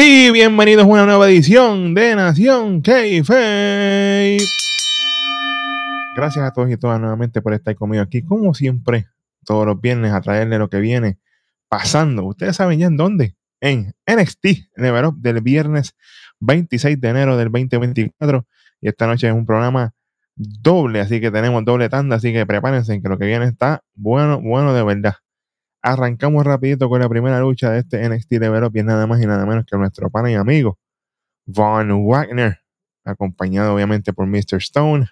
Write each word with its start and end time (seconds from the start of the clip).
Y 0.00 0.30
bienvenidos 0.30 0.84
a 0.84 0.86
una 0.86 1.06
nueva 1.06 1.28
edición 1.28 1.92
de 1.92 2.14
Nación 2.14 2.82
k 2.82 2.92
Gracias 6.14 6.44
a 6.44 6.52
todos 6.52 6.70
y 6.70 6.76
todas 6.76 7.00
nuevamente 7.00 7.42
por 7.42 7.52
estar 7.52 7.74
conmigo 7.74 8.04
aquí, 8.04 8.22
como 8.22 8.54
siempre, 8.54 9.06
todos 9.44 9.66
los 9.66 9.80
viernes 9.80 10.12
a 10.12 10.20
traerle 10.20 10.56
lo 10.56 10.70
que 10.70 10.78
viene 10.78 11.18
pasando. 11.68 12.24
Ustedes 12.26 12.54
saben 12.54 12.78
ya 12.78 12.86
en 12.86 12.96
dónde. 12.96 13.34
En 13.60 13.92
NXT 14.06 14.70
Level 14.76 15.06
Up 15.06 15.16
del 15.18 15.40
viernes 15.40 15.96
26 16.38 17.00
de 17.00 17.08
enero 17.08 17.36
del 17.36 17.50
2024. 17.50 18.46
Y 18.80 18.88
esta 18.88 19.08
noche 19.08 19.26
es 19.26 19.34
un 19.34 19.46
programa 19.46 19.94
doble, 20.36 21.00
así 21.00 21.20
que 21.20 21.32
tenemos 21.32 21.64
doble 21.64 21.88
tanda, 21.88 22.14
así 22.14 22.32
que 22.32 22.46
prepárense 22.46 23.02
que 23.02 23.08
lo 23.08 23.18
que 23.18 23.26
viene 23.26 23.46
está 23.46 23.82
bueno, 23.96 24.40
bueno 24.40 24.72
de 24.74 24.84
verdad. 24.84 25.14
Arrancamos 25.82 26.44
rapidito 26.44 26.88
con 26.88 27.00
la 27.00 27.08
primera 27.08 27.40
lucha 27.40 27.70
de 27.70 27.80
este 27.80 28.08
NXT 28.08 28.32
Level 28.32 28.64
Up 28.64 28.76
y 28.76 28.82
nada 28.82 29.06
más 29.06 29.22
y 29.22 29.26
nada 29.26 29.46
menos 29.46 29.64
que 29.64 29.76
nuestro 29.76 30.10
pana 30.10 30.30
y 30.30 30.34
amigo 30.34 30.78
Von 31.46 32.04
Wagner, 32.06 32.58
acompañado 33.04 33.74
obviamente 33.74 34.12
por 34.12 34.26
Mr. 34.26 34.56
Stone. 34.58 35.06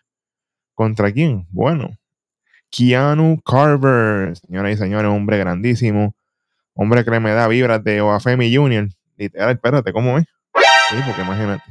¿Contra 0.74 1.10
quién? 1.10 1.46
Bueno, 1.50 1.96
Keanu 2.70 3.40
Carver, 3.40 4.36
señoras 4.36 4.72
y 4.72 4.76
señores, 4.76 5.10
hombre 5.10 5.38
grandísimo, 5.38 6.14
hombre 6.74 7.04
que 7.04 7.20
me 7.20 7.32
da 7.32 7.48
vibras 7.48 7.82
de 7.82 8.02
Oafemi 8.02 8.54
Junior. 8.54 8.88
Literal, 9.16 9.52
espérate, 9.52 9.92
¿cómo 9.92 10.18
es? 10.18 10.24
Sí, 10.90 10.96
porque 11.06 11.22
imagínate. 11.22 11.64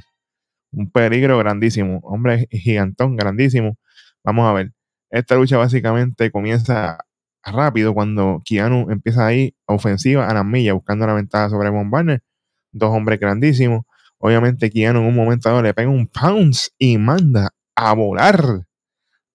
Un 0.71 0.89
peligro 0.89 1.37
grandísimo, 1.37 1.99
hombre 2.03 2.47
gigantón, 2.49 3.15
grandísimo. 3.15 3.77
Vamos 4.23 4.49
a 4.49 4.53
ver. 4.53 4.71
Esta 5.11 5.35
lucha 5.35 5.57
básicamente 5.57 6.31
comienza 6.31 7.05
rápido 7.45 7.93
cuando 7.93 8.41
Keanu 8.43 8.89
empieza 8.89 9.25
ahí 9.25 9.55
ofensiva 9.65 10.27
a 10.27 10.33
las 10.33 10.45
millas, 10.45 10.73
buscando 10.73 11.07
la 11.07 11.13
ventaja 11.13 11.49
sobre 11.49 11.69
Von 11.69 11.91
Barner. 11.91 12.23
Dos 12.71 12.89
hombres 12.89 13.19
grandísimos. 13.19 13.85
Obviamente, 14.17 14.69
Keanu 14.69 14.99
en 14.99 15.05
un 15.05 15.15
momento 15.15 15.49
dado 15.49 15.61
le 15.61 15.73
pega 15.73 15.89
un 15.89 16.07
pounce 16.07 16.71
y 16.77 16.97
manda 16.97 17.49
a 17.75 17.93
volar 17.93 18.65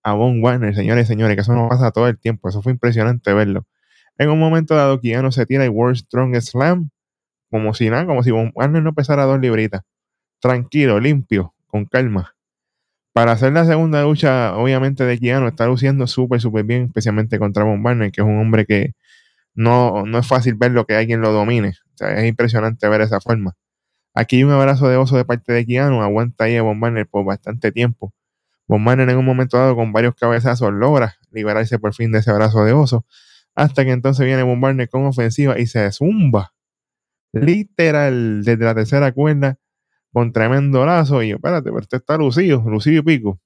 a 0.03 0.13
Von 0.15 0.43
Warner, 0.43 0.75
señores 0.75 1.05
y 1.07 1.09
señores, 1.09 1.37
que 1.37 1.43
eso 1.43 1.55
no 1.55 1.69
pasa 1.69 1.91
todo 1.91 2.09
el 2.09 2.19
tiempo. 2.19 2.49
Eso 2.49 2.63
fue 2.63 2.73
impresionante 2.73 3.33
verlo. 3.33 3.67
En 4.19 4.31
un 4.31 4.39
momento 4.39 4.75
dado, 4.75 5.01
Keanu 5.01 5.33
se 5.33 5.47
tira 5.47 5.65
el 5.65 5.71
World 5.71 5.97
Strongest 5.97 6.51
Slam, 6.51 6.91
como 7.51 7.75
si 7.75 7.91
nada, 7.91 8.07
como 8.07 8.23
si 8.23 8.31
Von 8.31 8.53
Warner 8.55 8.83
no 8.83 8.95
pesara 8.95 9.25
dos 9.25 9.41
libritas. 9.41 9.83
Tranquilo, 10.41 11.01
limpio, 11.01 11.55
con 11.67 11.85
calma. 11.85 12.35
Para 13.21 13.33
hacer 13.33 13.53
la 13.53 13.67
segunda 13.67 14.03
lucha, 14.03 14.57
obviamente, 14.57 15.05
de 15.05 15.19
Keanu, 15.19 15.49
está 15.49 15.67
luciendo 15.67 16.07
súper, 16.07 16.41
súper 16.41 16.65
bien, 16.65 16.85
especialmente 16.85 17.39
contra 17.39 17.65
Von 17.65 17.85
Warner, 17.85 18.11
que 18.11 18.23
es 18.23 18.27
un 18.27 18.39
hombre 18.39 18.65
que 18.65 18.95
no, 19.55 20.07
no 20.07 20.19
es 20.21 20.27
fácil 20.27 20.55
ver 20.55 20.71
lo 20.71 20.87
que 20.87 20.97
alguien 20.97 21.21
lo 21.21 21.31
domine. 21.31 21.75
O 21.93 21.97
sea, 21.99 22.15
es 22.15 22.27
impresionante 22.27 22.89
ver 22.89 23.03
esa 23.03 23.21
forma. 23.21 23.59
Aquí 24.15 24.37
hay 24.37 24.45
un 24.45 24.53
abrazo 24.53 24.89
de 24.89 24.97
oso 24.97 25.19
de 25.19 25.27
parte 25.27 25.53
de 25.53 25.67
Keanu, 25.67 26.01
aguanta 26.01 26.45
ahí 26.45 26.57
a 26.57 26.63
Von 26.63 26.83
Warner 26.83 27.07
por 27.07 27.27
bastante 27.27 27.73
tiempo. 27.73 28.15
Von 28.67 28.89
en 28.89 29.15
un 29.15 29.27
momento 29.27 29.59
dado 29.59 29.77
con 29.77 29.93
varios 29.93 30.15
cabezazos 30.15 30.73
logra 30.73 31.17
liberarse 31.31 31.79
por 31.79 31.93
fin 31.93 32.13
de 32.13 32.21
ese 32.21 32.31
abrazo 32.31 32.65
de 32.65 32.73
oso, 32.73 33.05
hasta 33.55 33.85
que 33.85 33.93
entonces 33.93 34.25
viene 34.25 34.45
Von 34.45 34.63
con 34.91 35.05
ofensiva 35.05 35.59
y 35.59 35.67
se 35.67 35.93
zumba 35.93 36.55
literal 37.35 38.45
desde 38.45 38.65
la 38.65 38.75
tercera 38.75 39.13
cuerda 39.13 39.59
con 40.13 40.33
tremendo 40.33 40.85
lazo 40.85 41.23
y 41.23 41.33
espérate, 41.33 41.71
pero 41.71 41.81
este 41.81 41.97
está 41.97 42.17
lucido, 42.17 42.63
lucido 42.67 43.01
y 43.01 43.03
pico. 43.03 43.41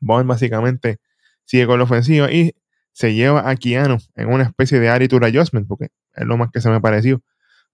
Von 0.00 0.26
básicamente 0.26 0.98
sigue 1.44 1.66
con 1.66 1.78
la 1.78 1.84
ofensiva 1.84 2.30
y 2.30 2.54
se 2.92 3.14
lleva 3.14 3.48
a 3.48 3.56
Keanu 3.56 3.98
en 4.14 4.28
una 4.28 4.44
especie 4.44 4.80
de 4.80 4.88
Aritura 4.88 5.28
Adjustment, 5.28 5.68
porque 5.68 5.88
es 6.14 6.24
lo 6.24 6.36
más 6.36 6.50
que 6.50 6.60
se 6.60 6.70
me 6.70 6.80
pareció. 6.80 7.22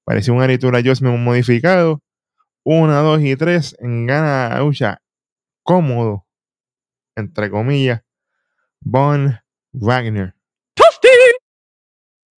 Pareció 0.04 0.34
un 0.34 0.42
Aritura 0.42 0.78
Adjustment 0.78 1.18
modificado. 1.18 2.02
Una, 2.64 2.98
dos 2.98 3.22
y 3.22 3.36
tres 3.36 3.76
en 3.78 4.06
gana 4.06 4.58
lucha 4.58 5.00
cómodo, 5.62 6.26
entre 7.14 7.48
comillas, 7.50 8.02
Von 8.80 9.38
Wagner. 9.72 10.34
¡Toasty! 10.74 11.08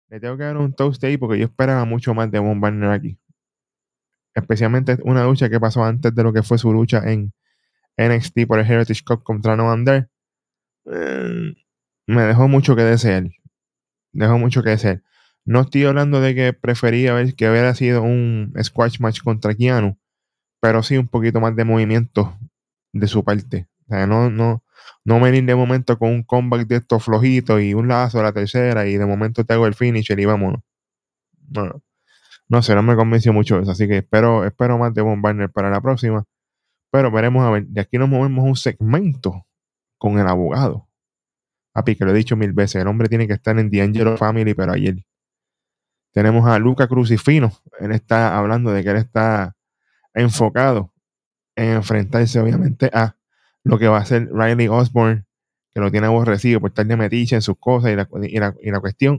Le 0.09 0.21
tengo 0.21 0.37
que 0.37 0.45
dar 0.45 0.57
un 0.57 0.75
toast 0.75 1.03
ahí 1.05 1.17
porque 1.17 1.39
yo 1.39 1.45
esperaba 1.45 1.85
mucho 1.85 2.13
más 2.13 2.31
de 2.31 2.39
Von 2.41 2.61
Wagner 2.61 2.91
aquí 2.91 3.19
especialmente 4.37 4.99
una 5.05 5.25
lucha 5.25 5.49
que 5.49 5.59
pasó 5.59 5.83
antes 5.85 6.15
de 6.15 6.23
lo 6.23 6.33
que 6.33 6.43
fue 6.43 6.59
su 6.59 6.73
lucha 6.73 7.03
en 7.11 7.33
NXT 7.97 8.47
por 8.47 8.59
el 8.59 8.71
Heritage 8.71 9.03
Cup 9.05 9.23
contra 9.25 9.57
No 9.57 9.73
Under, 9.73 10.11
eh, 10.87 11.55
me 12.07 12.23
dejó 12.23 12.47
mucho 12.47 12.77
que 12.77 12.83
desear. 12.83 13.29
Dejó 14.13 14.39
mucho 14.39 14.63
que 14.63 14.71
desear. 14.71 15.03
No 15.45 15.63
estoy 15.63 15.85
hablando 15.85 16.21
de 16.21 16.35
que 16.35 16.53
prefería 16.53 17.15
ver 17.15 17.35
que 17.35 17.49
hubiera 17.51 17.75
sido 17.75 18.03
un 18.03 18.53
squash 18.63 19.01
match 19.01 19.23
contra 19.23 19.55
Keanu, 19.55 19.99
pero 20.61 20.83
sí 20.83 20.99
un 20.99 21.09
poquito 21.09 21.41
más 21.41 21.57
de 21.57 21.65
movimiento 21.65 22.39
de 22.93 23.07
su 23.09 23.25
parte. 23.25 23.69
O 23.89 23.95
sea, 23.95 24.07
no, 24.07 24.31
no, 24.31 24.65
no 25.05 25.21
venir 25.21 25.45
de 25.47 25.55
momento 25.55 25.99
con 25.99 26.11
un 26.11 26.23
comeback 26.25 26.67
de 26.69 26.77
estos 26.77 27.05
flojitos 27.05 27.63
y 27.63 27.75
un 27.75 27.89
lazo 27.89 28.21
a 28.21 28.25
la 28.25 28.33
tercera 28.33 28.87
y 28.87 28.97
de 28.99 29.07
momento 29.07 29.45
te 29.45 29.55
hago 29.55 29.67
el 29.67 29.75
finisher 29.75 30.19
y 30.21 30.27
vámonos. 30.27 30.61
No, 31.49 31.83
no. 32.49 32.63
Sé, 32.63 32.75
no 32.75 32.83
me 32.83 32.97
convenció 32.97 33.33
mucho 33.33 33.59
eso, 33.59 33.71
así 33.71 33.89
que 33.89 33.99
espero, 33.99 34.45
espero 34.45 34.79
más 34.79 34.95
de 34.95 35.03
Von 35.03 35.23
para 35.23 35.71
la 35.71 35.81
próxima. 35.81 36.25
Pero 36.91 37.11
veremos 37.11 37.45
a 37.45 37.51
ver. 37.51 37.67
De 37.67 37.81
aquí 37.81 37.99
nos 37.99 38.09
movemos 38.09 38.45
un 38.45 38.57
segmento 38.57 39.47
con 39.99 40.19
el 40.19 40.27
abogado. 40.27 40.89
Papi, 41.73 41.97
que 41.97 42.05
lo 42.05 42.13
he 42.13 42.15
dicho 42.15 42.37
mil 42.37 42.53
veces, 42.53 42.83
el 42.83 42.89
hombre 42.89 43.09
tiene 43.09 43.27
que 43.27 43.35
estar 43.35 43.59
en 43.59 43.71
D'Angelo 43.71 44.17
Family, 44.17 44.55
pero 44.55 44.73
ayer. 44.73 45.05
Tenemos 46.13 46.49
a 46.49 46.59
Luca 46.59 46.89
Crucifino. 46.89 47.53
Él 47.79 47.93
está 47.93 48.39
hablando 48.39 48.73
de 48.73 48.83
que 48.83 48.91
él 48.91 48.97
está 48.97 49.55
enfocado 50.15 50.95
en 51.57 51.73
enfrentarse, 51.75 52.41
obviamente, 52.41 52.91
a 52.95 53.17
lo 53.65 53.79
que 53.79 53.89
va 53.89 53.99
a 53.99 54.05
ser 54.07 54.31
Riley 54.33 54.69
Osborne, 54.69 55.27
que 55.75 55.81
lo 55.81 55.91
tiene 55.91 56.07
aborrecido 56.07 56.61
por 56.61 56.71
estar 56.71 56.87
de 56.87 56.97
metiche 56.97 57.37
en 57.37 57.43
sus 57.43 57.59
cosas 57.59 57.93
y 57.93 57.97
la, 57.97 58.55
y 58.63 58.71
la 58.71 58.81
cuestión 58.81 59.19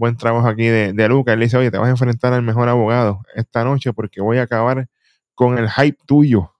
buen 0.00 0.16
trabajo 0.16 0.48
aquí 0.48 0.64
de, 0.64 0.94
de 0.94 1.08
Luca. 1.08 1.34
Él 1.34 1.40
dice, 1.40 1.58
oye, 1.58 1.70
te 1.70 1.76
vas 1.76 1.88
a 1.88 1.90
enfrentar 1.90 2.32
al 2.32 2.42
mejor 2.42 2.68
abogado 2.70 3.22
esta 3.34 3.64
noche 3.64 3.92
porque 3.92 4.22
voy 4.22 4.38
a 4.38 4.42
acabar 4.42 4.88
con 5.34 5.58
el 5.58 5.70
hype 5.70 5.98
tuyo. 6.06 6.54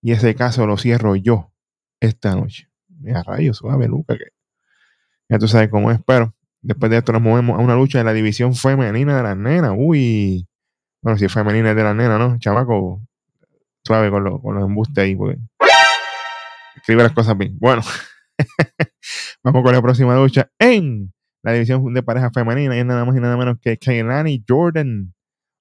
Y 0.00 0.12
ese 0.12 0.34
caso 0.36 0.66
lo 0.66 0.78
cierro 0.78 1.16
yo 1.16 1.52
esta 1.98 2.34
noche. 2.34 2.70
Mira, 2.88 3.22
rayos, 3.24 3.58
suave, 3.58 3.88
Luca, 3.88 4.16
que 4.16 4.26
ya 5.28 5.38
tú 5.38 5.48
sabes 5.48 5.68
cómo 5.68 5.90
es. 5.90 5.98
Pero 6.06 6.32
después 6.62 6.90
de 6.90 6.98
esto 6.98 7.12
nos 7.12 7.20
movemos 7.20 7.58
a 7.58 7.62
una 7.62 7.74
lucha 7.74 7.98
de 7.98 8.04
la 8.04 8.12
división 8.12 8.54
femenina 8.54 9.16
de 9.16 9.22
las 9.24 9.36
nenas. 9.36 9.72
Uy, 9.76 10.46
bueno, 11.02 11.18
si 11.18 11.24
es 11.24 11.32
femenina 11.32 11.70
es 11.70 11.76
de 11.76 11.82
las 11.82 11.96
nenas, 11.96 12.20
¿no? 12.20 12.38
Chavaco, 12.38 13.00
suave 13.84 14.10
con, 14.10 14.40
con 14.40 14.54
los 14.54 14.64
embustes 14.64 15.02
ahí, 15.02 15.18
escribe 16.76 17.02
las 17.02 17.12
cosas 17.12 17.36
bien. 17.36 17.58
Bueno, 17.58 17.82
vamos 19.42 19.62
con 19.64 19.72
la 19.72 19.82
próxima 19.82 20.14
lucha 20.14 20.48
en 20.58 21.12
la 21.42 21.52
división 21.52 21.92
de 21.94 22.02
pareja 22.02 22.30
femenina 22.30 22.76
y 22.76 22.80
es 22.80 22.86
nada 22.86 23.04
más 23.04 23.16
y 23.16 23.20
nada 23.20 23.36
menos 23.36 23.58
que 23.60 23.78
Kaylani 23.78 24.44
Jordan 24.46 25.14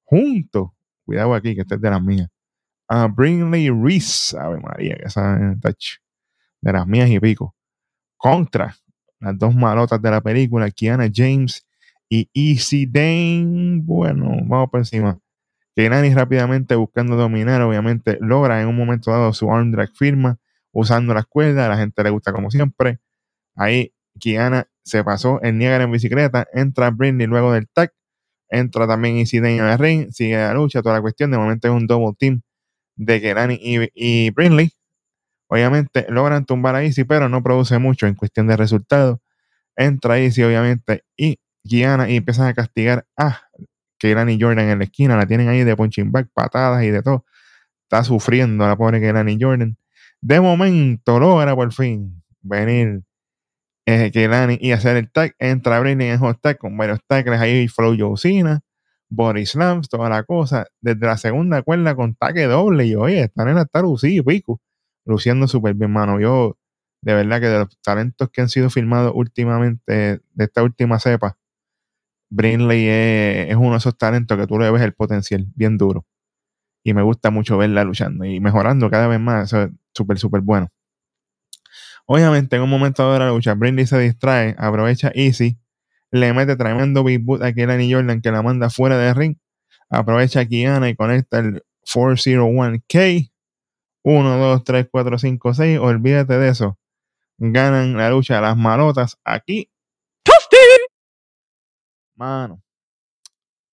junto, 0.04 0.76
cuidado 1.06 1.34
aquí 1.34 1.56
que 1.56 1.62
este 1.62 1.76
es 1.76 1.82
de 1.82 1.90
las 1.90 2.02
mías, 2.02 2.30
a 2.88 3.08
Brinley 3.08 3.70
Reese, 3.70 4.38
Ave 4.38 4.60
María, 4.60 4.96
que 4.96 5.06
esa 5.06 5.38
de 6.62 6.74
las 6.74 6.88
mías 6.88 7.10
y 7.10 7.20
pico, 7.20 7.56
contra 8.18 8.76
las 9.20 9.38
dos 9.38 9.54
malotas 9.56 10.02
de 10.02 10.12
la 10.12 10.22
película, 10.22 10.70
Kiana 10.72 11.10
James 11.14 11.66
y 12.10 12.30
Easy 12.34 12.86
Dane. 12.86 13.82
Bueno, 13.84 14.38
vamos 14.46 14.70
por 14.70 14.80
encima. 14.80 15.20
Kaylani 15.76 16.14
rápidamente 16.14 16.76
buscando 16.76 17.16
dominar, 17.16 17.62
obviamente 17.62 18.18
logra 18.20 18.62
en 18.62 18.68
un 18.68 18.76
momento 18.76 19.12
dado 19.12 19.32
su 19.34 19.52
arm 19.52 19.72
drag 19.72 19.92
firma 19.96 20.38
usando 20.72 21.14
la 21.14 21.22
escuela, 21.22 21.66
a 21.66 21.70
la 21.70 21.78
gente 21.78 22.04
le 22.04 22.10
gusta 22.10 22.34
como 22.34 22.52
siempre. 22.52 23.00
Ahí 23.56 23.94
Kiana 24.20 24.68
se 24.90 25.04
pasó 25.04 25.40
en 25.44 25.58
Niagara 25.58 25.84
en 25.86 25.92
bicicleta, 25.92 26.48
entra 26.54 26.90
Brinley 26.90 27.28
luego 27.28 27.54
del 27.54 27.68
tag, 27.70 27.92
entra 28.50 28.88
también 28.88 29.18
Isidane 29.18 29.58
en 29.58 29.66
el 29.66 29.78
ring, 29.78 30.12
sigue 30.12 30.38
la 30.38 30.54
lucha, 30.54 30.82
toda 30.82 30.96
la 30.96 31.02
cuestión, 31.02 31.32
de 31.32 31.38
momento 31.38 31.68
es 31.68 31.74
un 31.74 31.88
double 31.88 32.16
team 32.18 32.42
de 32.96 33.22
Kerani 33.22 33.60
y, 33.62 33.90
y 33.94 34.32
Brinley. 34.32 34.72
Obviamente 35.48 36.06
logran 36.10 36.46
tumbar 36.46 36.76
a 36.76 36.84
Easy, 36.84 37.04
pero 37.04 37.30
no 37.30 37.42
produce 37.42 37.80
mucho 37.80 38.08
en 38.08 38.16
cuestión 38.16 38.48
de 38.48 38.58
resultados. 38.58 39.20
Entra 39.76 40.20
Easy, 40.20 40.44
obviamente, 40.44 41.04
y 41.18 41.40
Kiana 41.64 42.10
y 42.10 42.18
empiezan 42.18 42.48
a 42.48 42.54
castigar 42.54 43.06
a 43.18 43.42
Kehlani 43.98 44.40
Jordan 44.40 44.70
en 44.70 44.80
la 44.80 44.86
esquina. 44.86 45.18
La 45.18 45.26
tienen 45.26 45.50
ahí 45.50 45.64
de 45.64 45.76
punching 45.76 46.12
back, 46.12 46.30
patadas 46.34 46.84
y 46.84 46.92
de 46.92 47.02
todo. 47.02 47.26
Está 47.84 48.04
sufriendo 48.04 48.68
la 48.68 48.76
pobre 48.76 49.00
Kehlani 49.00 49.38
Jordan. 49.40 49.78
De 50.22 50.40
momento 50.40 51.20
logra 51.20 51.56
por 51.56 51.74
fin 51.74 52.22
venir 52.42 53.04
eh, 53.92 54.58
y 54.62 54.72
hacer 54.72 54.98
el 54.98 55.12
tag, 55.12 55.36
entra 55.40 55.80
Britney 55.80 56.10
en 56.10 56.20
hot 56.20 56.40
tag 56.42 56.58
con 56.58 56.78
varios 56.78 57.00
tackles 57.08 57.40
ahí, 57.40 57.68
Flow 57.68 57.96
Josina, 57.98 58.62
Body 59.10 59.46
Slams, 59.46 59.90
toda 59.90 60.10
la 60.10 60.24
cosa, 60.24 60.68
desde 60.82 61.06
la 61.08 61.18
segunda 61.18 61.64
cuerda 61.64 61.96
con 61.96 62.16
taque 62.16 62.44
doble, 62.46 62.86
y 62.86 62.96
oye, 62.96 63.24
esta 63.24 63.46
nena 63.46 63.64
está 63.64 63.82
lucido, 63.82 64.24
pico, 64.24 64.62
luciendo 65.06 65.48
súper 65.48 65.74
bien, 65.74 65.92
mano. 65.92 66.20
Yo, 66.20 66.58
de 67.02 67.14
verdad 67.16 67.40
que 67.42 67.48
de 67.48 67.60
los 67.60 67.82
talentos 67.82 68.30
que 68.30 68.42
han 68.42 68.50
sido 68.50 68.70
filmados 68.70 69.12
últimamente, 69.16 70.22
de 70.34 70.44
esta 70.44 70.64
última 70.64 71.00
cepa, 71.00 71.38
Brinley 72.30 72.88
es, 72.88 73.56
uno 73.56 73.72
de 73.72 73.78
esos 73.78 73.98
talentos 73.98 74.38
que 74.38 74.48
tú 74.48 74.60
le 74.60 74.70
ves 74.72 74.84
el 74.84 74.94
potencial 74.94 75.48
bien 75.56 75.78
duro. 75.78 76.06
y 76.84 76.94
me 76.94 77.02
gusta 77.04 77.32
mucho 77.32 77.58
verla 77.58 77.84
luchando 77.84 78.26
y 78.26 78.40
mejorando 78.40 78.90
cada 78.90 79.08
vez 79.08 79.20
más. 79.20 79.46
Eso 79.46 79.64
es 79.64 79.72
súper, 79.94 80.20
súper 80.20 80.42
bueno. 80.42 80.70
Obviamente, 82.12 82.56
en 82.56 82.64
un 82.64 82.72
momento 82.72 83.14
de 83.14 83.20
la 83.20 83.30
lucha, 83.30 83.54
Brindy 83.54 83.86
se 83.86 84.00
distrae, 84.00 84.56
aprovecha 84.58 85.12
Easy, 85.14 85.60
le 86.10 86.34
mete 86.34 86.56
tremendo 86.56 87.04
big 87.04 87.24
boot 87.24 87.44
a 87.44 87.54
Kelani 87.54 87.94
Jordan 87.94 88.20
que 88.20 88.32
la 88.32 88.42
manda 88.42 88.72
fuera 88.72 88.98
del 88.98 89.14
ring, 89.14 89.38
aprovecha 89.92 90.40
a 90.40 90.46
Kiana 90.46 90.90
y 90.90 90.96
conecta 90.96 91.38
el 91.38 91.64
401K. 91.86 93.32
1, 94.02 94.38
2, 94.38 94.64
3, 94.64 94.88
4, 94.90 95.20
5, 95.20 95.54
6. 95.54 95.80
Olvídate 95.80 96.40
de 96.40 96.50
eso. 96.50 96.80
Ganan 97.38 97.96
la 97.96 98.10
lucha 98.10 98.42
las 98.42 98.58
malotas 98.58 99.20
aquí. 99.24 99.70
Mano, 102.16 102.60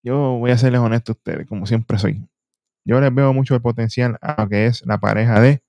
yo 0.03 0.37
voy 0.39 0.51
a 0.51 0.59
serles 0.59 0.83
honesto 0.83 1.13
a 1.13 1.15
ustedes, 1.15 1.47
como 1.47 1.65
siempre 1.65 1.99
soy. 1.99 2.29
Yo 2.85 3.01
les 3.01 3.15
veo 3.15 3.33
mucho 3.33 3.55
el 3.55 3.63
potencial 3.63 4.19
a 4.21 4.43
lo 4.43 4.49
que 4.51 4.67
es 4.67 4.85
la 4.85 4.99
pareja 4.99 5.41
de 5.41 5.63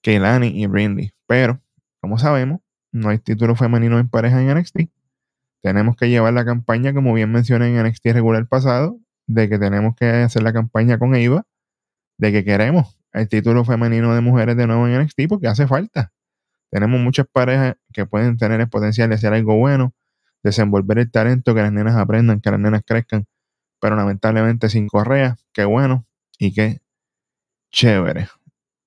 Keilani 0.00 0.48
y 0.48 0.66
Brindley. 0.66 1.12
Pero, 1.26 1.60
como 2.06 2.18
sabemos, 2.18 2.60
no 2.92 3.08
hay 3.08 3.18
título 3.18 3.56
femenino 3.56 3.98
en 3.98 4.08
pareja 4.08 4.40
en 4.40 4.56
NXT. 4.56 4.90
Tenemos 5.60 5.96
que 5.96 6.08
llevar 6.08 6.32
la 6.34 6.44
campaña, 6.44 6.94
como 6.94 7.12
bien 7.12 7.32
mencioné 7.32 7.66
en 7.66 7.84
NXT 7.84 8.06
regular 8.12 8.46
pasado, 8.46 9.00
de 9.26 9.48
que 9.48 9.58
tenemos 9.58 9.96
que 9.96 10.08
hacer 10.08 10.44
la 10.44 10.52
campaña 10.52 11.00
con 11.00 11.16
Eva, 11.16 11.44
de 12.16 12.30
que 12.30 12.44
queremos 12.44 12.96
el 13.12 13.28
título 13.28 13.64
femenino 13.64 14.14
de 14.14 14.20
mujeres 14.20 14.56
de 14.56 14.68
nuevo 14.68 14.86
en 14.86 15.02
NXT 15.02 15.22
porque 15.28 15.48
hace 15.48 15.66
falta. 15.66 16.12
Tenemos 16.70 17.00
muchas 17.00 17.26
parejas 17.26 17.74
que 17.92 18.06
pueden 18.06 18.36
tener 18.36 18.60
el 18.60 18.68
potencial 18.68 19.08
de 19.08 19.16
hacer 19.16 19.34
algo 19.34 19.56
bueno, 19.56 19.92
desenvolver 20.44 21.00
el 21.00 21.10
talento, 21.10 21.56
que 21.56 21.62
las 21.62 21.72
nenas 21.72 21.96
aprendan, 21.96 22.40
que 22.40 22.52
las 22.52 22.60
nenas 22.60 22.82
crezcan, 22.86 23.26
pero 23.80 23.96
lamentablemente 23.96 24.68
sin 24.68 24.86
correa, 24.86 25.38
qué 25.52 25.64
bueno 25.64 26.06
y 26.38 26.54
qué 26.54 26.82
chévere. 27.72 28.28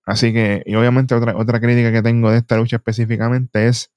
Así 0.10 0.34
que, 0.34 0.64
y 0.66 0.74
obviamente 0.74 1.14
otra, 1.14 1.38
otra 1.38 1.60
crítica 1.60 1.92
que 1.92 2.02
tengo 2.02 2.32
de 2.32 2.40
esta 2.40 2.58
lucha 2.58 2.78
específicamente 2.78 3.68
es 3.68 3.92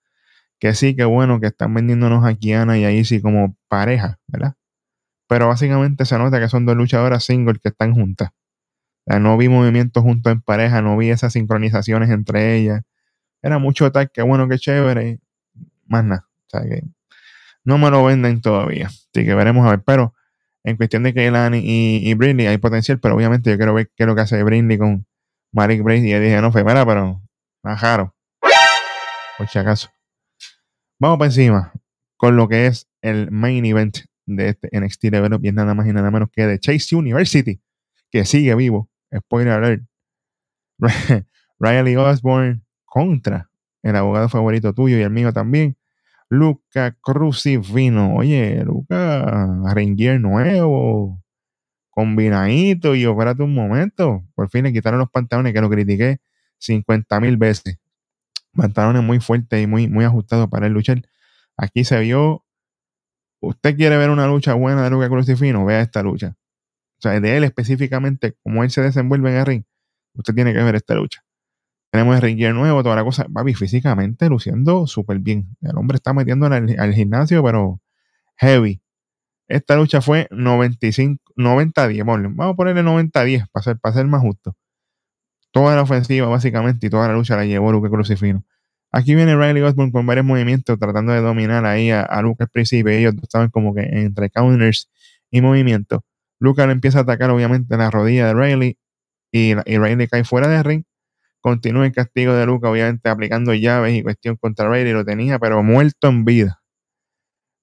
que 0.59 0.75
sí, 0.75 0.95
que 0.95 1.05
bueno 1.07 1.41
que 1.41 1.47
están 1.47 1.73
vendiéndonos 1.73 2.27
a 2.27 2.35
Kiana 2.35 2.77
y 2.77 2.85
a 2.85 2.93
Izzy 2.93 3.23
como 3.23 3.57
pareja, 3.67 4.21
¿verdad? 4.27 4.57
Pero 5.27 5.49
básicamente 5.49 6.05
se 6.05 6.19
nota 6.19 6.39
que 6.39 6.51
son 6.51 6.67
dos 6.67 6.77
luchadoras 6.77 7.25
single 7.25 7.59
que 7.61 7.71
están 7.71 7.95
juntas. 7.95 8.29
no 9.07 9.39
vi 9.39 9.49
movimientos 9.49 10.03
juntos 10.03 10.31
en 10.35 10.43
pareja, 10.43 10.83
no 10.83 10.99
vi 10.99 11.09
esas 11.09 11.33
sincronizaciones 11.33 12.11
entre 12.11 12.57
ellas. 12.57 12.83
Era 13.41 13.59
mucho 13.59 13.91
tal, 13.91 14.11
que 14.11 14.21
bueno, 14.21 14.47
que 14.51 14.59
chévere. 14.59 15.19
Más 15.87 16.05
nada. 16.05 16.29
O 16.47 16.51
sea 16.51 16.69
que 16.69 16.83
no 17.65 17.79
me 17.79 17.91
lo 17.91 18.05
venden 18.05 18.43
todavía. 18.43 18.89
Así 18.89 19.25
que 19.25 19.35
veremos 19.35 19.67
a 19.67 19.71
ver. 19.71 19.83
Pero 19.83 20.15
en 20.63 20.77
cuestión 20.77 21.05
de 21.05 21.15
Keilani 21.15 21.59
y, 21.59 22.07
y 22.07 22.13
Brinley 22.13 22.49
hay 22.49 22.59
potencial, 22.59 23.01
pero 23.01 23.15
obviamente 23.17 23.51
yo 23.51 23.57
quiero 23.57 23.73
ver 23.73 23.91
qué 23.97 24.03
es 24.03 24.07
lo 24.07 24.15
que 24.15 24.21
hace 24.21 24.43
Brinley 24.43 24.77
con 24.77 25.07
Malik 25.53 25.83
Brace. 25.83 26.07
Y 26.07 26.13
dije, 26.19 26.41
no, 26.41 26.51
fue 26.51 26.65
mira, 26.65 26.85
pero 26.85 27.23
bajaron. 27.63 28.13
Por 29.39 29.49
si 29.49 29.59
acaso. 29.59 29.89
Vamos 30.99 31.19
para 31.19 31.27
encima 31.27 31.73
con 32.17 32.37
lo 32.37 32.49
que 32.49 32.67
es 32.67 32.89
el 33.01 33.33
main 33.33 33.65
event 33.65 33.99
de 34.27 34.51
este 34.51 34.69
NXT 34.73 35.05
Level 35.07 35.35
Up 35.35 35.45
y 35.45 35.49
es 35.49 35.55
nada 35.55 35.75
más 35.75 35.89
y 35.89 35.93
nada 35.93 36.09
menos 36.13 36.29
que 36.31 36.47
de 36.47 36.61
Chase 36.61 36.95
University, 36.95 37.61
que 38.13 38.25
sigue 38.25 38.55
vivo. 38.55 38.89
Spoiler 39.13 39.55
alert. 39.55 39.83
Riley 41.59 41.97
Osborne 41.97 42.63
contra 42.85 43.51
el 43.83 43.97
abogado 43.97 44.29
favorito 44.29 44.73
tuyo 44.73 44.99
y 44.99 45.03
el 45.03 45.11
mío 45.11 45.33
también, 45.33 45.77
Luca 46.29 46.97
Crucifino. 47.01 48.15
Oye, 48.15 48.63
Luca, 48.65 49.75
Ringier 49.75 50.21
nuevo, 50.21 51.22
combinadito 51.93 52.95
y 52.95 53.05
espérate 53.05 53.43
un 53.43 53.55
momento. 53.55 54.25
Por 54.35 54.49
fin 54.49 54.65
le 54.65 54.73
quitaron 54.73 54.99
los 54.99 55.11
pantalones 55.11 55.53
que 55.53 55.61
lo 55.61 55.71
critiqué 55.71 56.19
50 56.59 57.21
mil 57.21 57.37
veces. 57.37 57.79
Pantalones 58.55 59.03
muy 59.03 59.21
fuertes 59.21 59.63
y 59.63 59.67
muy, 59.67 59.89
muy 59.89 60.05
ajustados 60.05 60.49
para 60.49 60.67
el 60.67 60.73
luchar. 60.73 61.03
Aquí 61.57 61.85
se 61.85 62.01
vio. 62.01 62.45
Usted 63.41 63.77
quiere 63.77 63.97
ver 63.97 64.11
una 64.11 64.27
lucha 64.27 64.55
buena 64.55 64.83
de 64.83 64.91
Luca 64.91 65.09
Crucifino, 65.09 65.65
vea 65.65 65.81
esta 65.83 66.03
lucha. 66.03 66.37
O 66.99 67.03
sea, 67.03 67.21
de 67.21 67.37
él 67.37 67.45
específicamente, 67.45 68.37
como 68.43 68.65
él 68.65 68.71
se 68.71 68.81
desenvuelve 68.81 69.31
en 69.31 69.37
el 69.37 69.47
ring, 69.47 69.65
usted 70.15 70.35
tiene 70.35 70.55
que 70.55 70.63
ver 70.63 70.77
esta 70.77 70.95
lucha. 70.95 71.25
Tenemos 71.91 72.17
el 72.17 72.23
ring 72.23 72.39
nuevo, 72.55 72.83
toda 72.83 72.97
la 72.97 73.05
cosa. 73.05 73.27
Papi, 73.31 73.55
físicamente 73.55 74.29
luciendo 74.29 74.87
súper 74.87 75.19
bien. 75.19 75.57
El 75.61 75.77
hombre 75.77 75.97
está 75.97 76.15
metiendo 76.15 76.47
al, 76.47 76.75
al 76.79 76.95
gimnasio, 76.95 77.43
pero 77.43 77.83
heavy. 78.37 78.81
Esta 79.53 79.77
lucha 79.77 80.01
fue 80.01 80.29
95, 80.31 81.23
90-10. 81.37 82.05
Vamos 82.07 82.55
a 82.55 82.57
ponerle 82.57 82.83
90-10 82.83 83.49
para 83.53 83.93
ser, 83.93 84.07
más 84.07 84.23
justo. 84.23 84.57
Toda 85.51 85.77
la 85.77 85.83
ofensiva, 85.83 86.27
básicamente, 86.27 86.87
y 86.87 86.91
toda 86.91 87.07
la 87.09 87.13
lucha 87.13 87.37
la 87.37 87.45
llevó 87.45 87.71
Luke 87.71 87.91
Crucifino. 87.91 88.47
Aquí 88.91 89.15
viene 89.15 89.37
Riley 89.37 89.63
Osborne 89.63 89.93
con 89.93 90.07
varios 90.07 90.25
movimientos 90.25 90.79
tratando 90.79 91.13
de 91.13 91.21
dominar 91.21 91.67
ahí 91.67 91.91
a, 91.91 92.01
a 92.01 92.23
Luke 92.23 92.43
al 92.43 92.49
principio. 92.49 92.93
Ellos 92.93 93.13
estaban 93.23 93.51
como 93.51 93.75
que 93.75 93.83
entre 93.83 94.31
counters 94.31 94.91
y 95.31 95.43
movimientos. 95.43 96.01
Luke 96.39 96.65
le 96.67 96.73
empieza 96.73 97.01
a 97.01 97.03
atacar, 97.03 97.29
obviamente, 97.29 97.77
la 97.77 97.91
rodilla 97.91 98.29
de 98.29 98.35
Riley 98.35 98.79
y, 99.31 99.51
y 99.51 99.79
Riley 99.79 100.09
cae 100.09 100.25
fuera 100.25 100.49
del 100.49 100.65
ring 100.65 100.85
Continúa 101.43 101.85
el 101.85 101.93
castigo 101.93 102.33
de 102.33 102.47
Luca, 102.47 102.71
obviamente 102.71 103.11
aplicando 103.11 103.53
llaves 103.53 103.95
y 103.95 104.03
cuestión 104.03 104.37
contra 104.37 104.71
Riley, 104.71 104.95
lo 104.95 105.05
tenía, 105.05 105.39
pero 105.39 105.63
muerto 105.63 106.09
en 106.09 106.25
vida. 106.25 106.62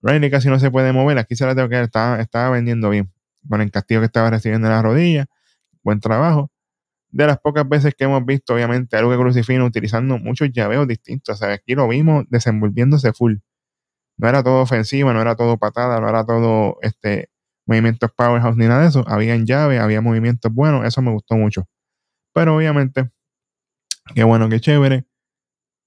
Riley 0.01 0.31
casi 0.31 0.49
no 0.49 0.59
se 0.59 0.71
puede 0.71 0.93
mover, 0.93 1.17
aquí 1.17 1.35
se 1.35 1.45
la 1.45 1.55
tengo 1.55 1.69
que 1.69 1.81
estaba, 1.81 2.19
estaba 2.21 2.49
vendiendo 2.51 2.89
bien 2.89 3.11
con 3.47 3.61
el 3.61 3.71
castigo 3.71 4.01
que 4.01 4.05
estaba 4.05 4.29
recibiendo 4.29 4.67
en 4.67 4.73
la 4.73 4.81
rodilla. 4.81 5.25
Buen 5.83 5.99
trabajo. 5.99 6.51
De 7.09 7.25
las 7.27 7.39
pocas 7.39 7.67
veces 7.67 7.95
que 7.95 8.05
hemos 8.05 8.25
visto, 8.25 8.53
obviamente, 8.53 8.97
a 8.97 9.01
Luca 9.01 9.17
Crucifino 9.17 9.65
utilizando 9.65 10.19
muchos 10.19 10.51
llaveos 10.51 10.87
distintos. 10.87 11.35
O 11.35 11.37
sea, 11.37 11.53
aquí 11.53 11.75
lo 11.75 11.87
vimos 11.87 12.25
desenvolviéndose 12.29 13.13
full. 13.13 13.37
No 14.17 14.29
era 14.29 14.43
todo 14.43 14.61
ofensiva, 14.61 15.13
no 15.13 15.21
era 15.21 15.35
todo 15.35 15.57
patada, 15.57 15.99
no 16.01 16.09
era 16.09 16.25
todo 16.25 16.77
este 16.81 17.29
movimientos 17.65 18.11
powerhouse 18.15 18.57
ni 18.57 18.67
nada 18.67 18.81
de 18.83 18.89
eso. 18.89 19.05
Habían 19.07 19.45
llaves, 19.45 19.79
había 19.79 20.01
movimientos 20.01 20.53
buenos, 20.53 20.85
eso 20.85 21.01
me 21.01 21.11
gustó 21.11 21.35
mucho. 21.35 21.67
Pero 22.33 22.55
obviamente 22.57 23.11
Qué 24.15 24.23
bueno, 24.23 24.49
qué 24.49 24.59
chévere. 24.59 25.05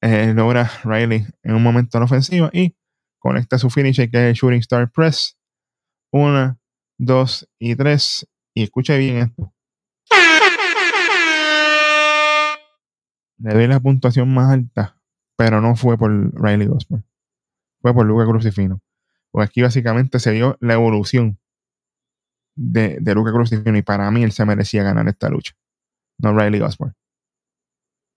Eh, 0.01 0.33
logra 0.35 0.71
Riley 0.85 1.27
en 1.43 1.55
un 1.55 1.63
momento 1.63 1.97
en 1.99 2.05
ofensiva 2.05 2.51
y 2.53 2.77
conecta 3.23 3.57
su 3.57 3.71
finisher 3.71 4.11
que 4.11 4.19
es 4.19 4.25
el 4.31 4.35
Shooting 4.35 4.61
Star 4.61 4.91
Press. 4.91 5.39
Una, 6.11 6.59
dos 6.99 7.49
y 7.59 7.77
tres. 7.77 8.29
Y 8.55 8.65
escuche 8.65 8.99
bien 8.99 9.19
esto. 9.19 9.55
Le 13.39 13.55
doy 13.55 13.67
la 13.67 13.81
puntuación 13.81 14.33
más 14.33 14.53
alta, 14.53 15.01
pero 15.37 15.61
no 15.61 15.75
fue 15.75 15.97
por 15.97 16.11
Riley 16.11 16.69
Osborne. 16.69 17.05
Fue 17.81 17.95
por 17.95 18.07
Luca 18.07 18.25
Crucifino. 18.27 18.81
Porque 19.31 19.47
aquí 19.47 19.63
básicamente 19.63 20.19
se 20.19 20.31
vio 20.33 20.59
la 20.61 20.75
evolución 20.75 21.39
de, 22.55 23.01
Luca 23.15 23.33
Crucifino 23.33 23.79
y 23.79 23.83
para 23.83 24.11
mí 24.11 24.23
él 24.23 24.33
se 24.33 24.45
merecía 24.45 24.83
ganar 24.83 25.09
esta 25.09 25.29
lucha. 25.29 25.55
No 26.19 26.39
Riley 26.39 26.61
Osborne. 26.61 26.95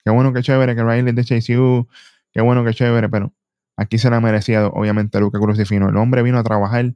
Qué 0.03 0.11
bueno, 0.11 0.33
qué 0.33 0.41
chévere 0.41 0.75
que 0.75 0.83
Riley 0.83 1.13
de 1.13 1.23
Chase 1.23 1.57
U. 1.57 1.87
Qué 2.31 2.41
bueno, 2.41 2.63
qué 2.65 2.73
chévere, 2.73 3.09
pero 3.09 3.33
aquí 3.77 3.97
se 3.97 4.09
la 4.09 4.17
ha 4.17 4.21
merecido, 4.21 4.71
obviamente, 4.73 5.19
Luca 5.19 5.39
Crucifino. 5.39 5.89
El 5.89 5.97
hombre 5.97 6.21
vino 6.23 6.37
a 6.37 6.43
trabajar, 6.43 6.95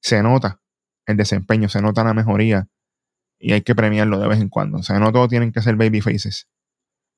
se 0.00 0.22
nota 0.22 0.60
el 1.06 1.16
desempeño, 1.16 1.68
se 1.68 1.80
nota 1.82 2.04
la 2.04 2.14
mejoría 2.14 2.68
y 3.38 3.52
hay 3.52 3.62
que 3.62 3.74
premiarlo 3.74 4.18
de 4.18 4.28
vez 4.28 4.40
en 4.40 4.48
cuando. 4.48 4.78
O 4.78 4.82
sea, 4.82 4.98
no 4.98 5.12
todos 5.12 5.28
tienen 5.28 5.52
que 5.52 5.62
ser 5.62 5.76
baby 5.76 6.00
faces. 6.00 6.48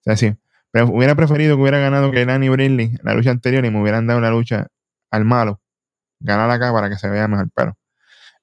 O 0.01 0.03
sea, 0.05 0.17
sí, 0.17 0.37
pero 0.71 0.87
hubiera 0.89 1.15
preferido 1.15 1.57
que 1.57 1.63
hubiera 1.63 1.79
ganado 1.79 2.11
Danny 2.13 2.49
Brinley 2.49 2.97
la 3.03 3.15
lucha 3.15 3.31
anterior 3.31 3.65
y 3.65 3.71
me 3.71 3.81
hubieran 3.81 4.07
dado 4.07 4.21
la 4.21 4.31
lucha 4.31 4.69
al 5.11 5.25
malo. 5.25 5.61
Ganar 6.21 6.51
acá 6.51 6.73
para 6.73 6.89
que 6.89 6.97
se 6.97 7.09
vea 7.09 7.29
mejor. 7.29 7.51
Pero, 7.55 7.77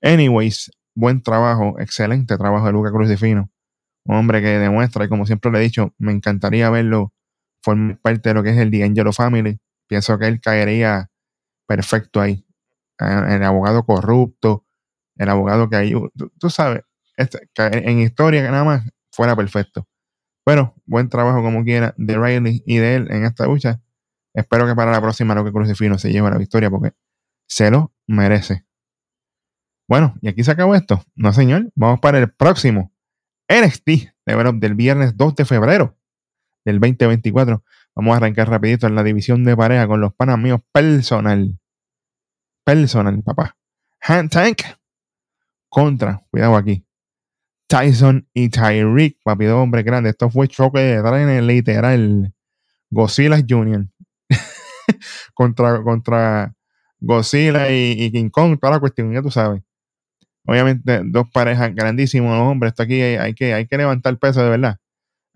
anyways, 0.02 0.72
buen 0.96 1.22
trabajo, 1.22 1.80
excelente 1.80 2.38
trabajo 2.38 2.66
de 2.66 2.74
Luca 2.74 2.92
Crucifino 2.92 3.52
un 4.08 4.16
hombre 4.16 4.42
que 4.42 4.48
demuestra, 4.48 5.06
y 5.06 5.10
como 5.10 5.26
siempre 5.26 5.52
le 5.52 5.60
he 5.60 5.62
dicho, 5.62 5.94
me 5.98 6.12
encantaría 6.12 6.70
verlo 6.70 7.14
formar 7.62 8.00
parte 8.00 8.30
de 8.30 8.36
lo 8.36 8.44
que 8.44 8.52
es 8.52 8.58
el 8.58 8.72
D'Angelo 8.72 9.12
Family. 9.12 9.60
Pienso 9.88 10.18
que 10.20 10.28
él 10.28 10.42
caería 10.42 11.10
perfecto 11.68 12.22
ahí. 12.22 12.46
El 13.00 13.44
abogado 13.44 13.86
corrupto, 13.86 14.66
el 15.16 15.30
abogado 15.30 15.70
que 15.70 15.76
hay, 15.76 15.94
tú, 16.40 16.50
sabes, 16.50 16.82
este, 17.16 17.48
en 17.56 18.00
historia 18.00 18.50
nada 18.50 18.64
más 18.64 18.90
fuera 19.12 19.36
perfecto. 19.36 19.88
Pero 20.46 20.76
buen 20.86 21.10
trabajo 21.10 21.42
como 21.42 21.64
quiera 21.64 21.94
de 21.98 22.18
Riley 22.18 22.64
y 22.66 22.78
de 22.78 22.96
él 22.96 23.08
en 23.12 23.26
esta 23.26 23.46
lucha. 23.46 23.82
Espero 24.34 24.66
que 24.68 24.76
para 24.76 24.92
la 24.92 25.02
próxima 25.02 25.36
lo 25.36 25.44
que 25.44 25.52
Crucifino 25.52 25.98
se 25.98 26.12
lleve 26.12 26.30
la 26.30 26.38
victoria 26.38 26.70
porque 26.70 26.94
se 27.48 27.70
lo 27.72 27.94
merece. 28.08 28.66
Bueno, 29.88 30.16
y 30.22 30.28
aquí 30.28 30.44
se 30.44 30.52
acabó 30.52 30.76
esto. 30.76 31.04
No, 31.16 31.34
señor. 31.34 31.72
Vamos 31.76 32.00
para 32.00 32.20
el 32.20 32.32
próximo. 32.32 32.94
NXT 33.50 34.14
del 34.56 34.76
viernes 34.76 35.16
2 35.16 35.36
de 35.36 35.46
febrero 35.46 35.98
del 36.66 36.80
2024. 36.80 37.64
Vamos 37.98 38.14
a 38.14 38.18
arrancar 38.18 38.48
rapidito 38.48 38.86
en 38.86 38.94
la 38.94 39.02
división 39.02 39.44
de 39.44 39.58
pareja 39.58 39.88
con 39.88 40.00
los 40.00 40.14
panas 40.14 40.38
míos 40.38 40.60
personal. 40.72 41.58
Personal, 42.64 43.24
papá. 43.24 43.58
Hand 44.02 44.30
Tank 44.30 44.62
contra, 45.68 46.24
cuidado 46.30 46.56
aquí, 46.58 46.86
Tyson 47.66 48.28
y 48.36 48.50
Tyreek, 48.50 49.18
papi 49.24 49.46
de 49.46 49.52
hombre 49.52 49.82
grande. 49.82 50.12
Esto 50.12 50.30
fue 50.30 50.48
choque 50.48 50.80
de 50.80 51.02
trenes, 51.02 51.44
literal. 51.44 52.32
Godzilla 52.92 53.38
Jr. 53.38 53.88
contra, 55.34 55.82
contra 55.82 56.54
Godzilla 57.00 57.72
y, 57.72 58.12
King 58.12 58.30
Kong, 58.30 58.60
toda 58.62 58.74
la 58.74 58.80
cuestión, 58.80 59.12
ya 59.12 59.24
tú 59.24 59.32
sabes. 59.32 59.64
Obviamente, 60.46 61.02
dos 61.04 61.26
parejas 61.34 61.74
grandísimos, 61.74 62.40
hombres. 62.40 62.74
Esto 62.74 62.84
aquí 62.84 63.02
hay, 63.02 63.34
que, 63.34 63.56
hay 63.56 63.66
que 63.66 63.76
levantar 63.76 64.16
peso 64.20 64.44
de 64.44 64.52
verdad. 64.52 64.78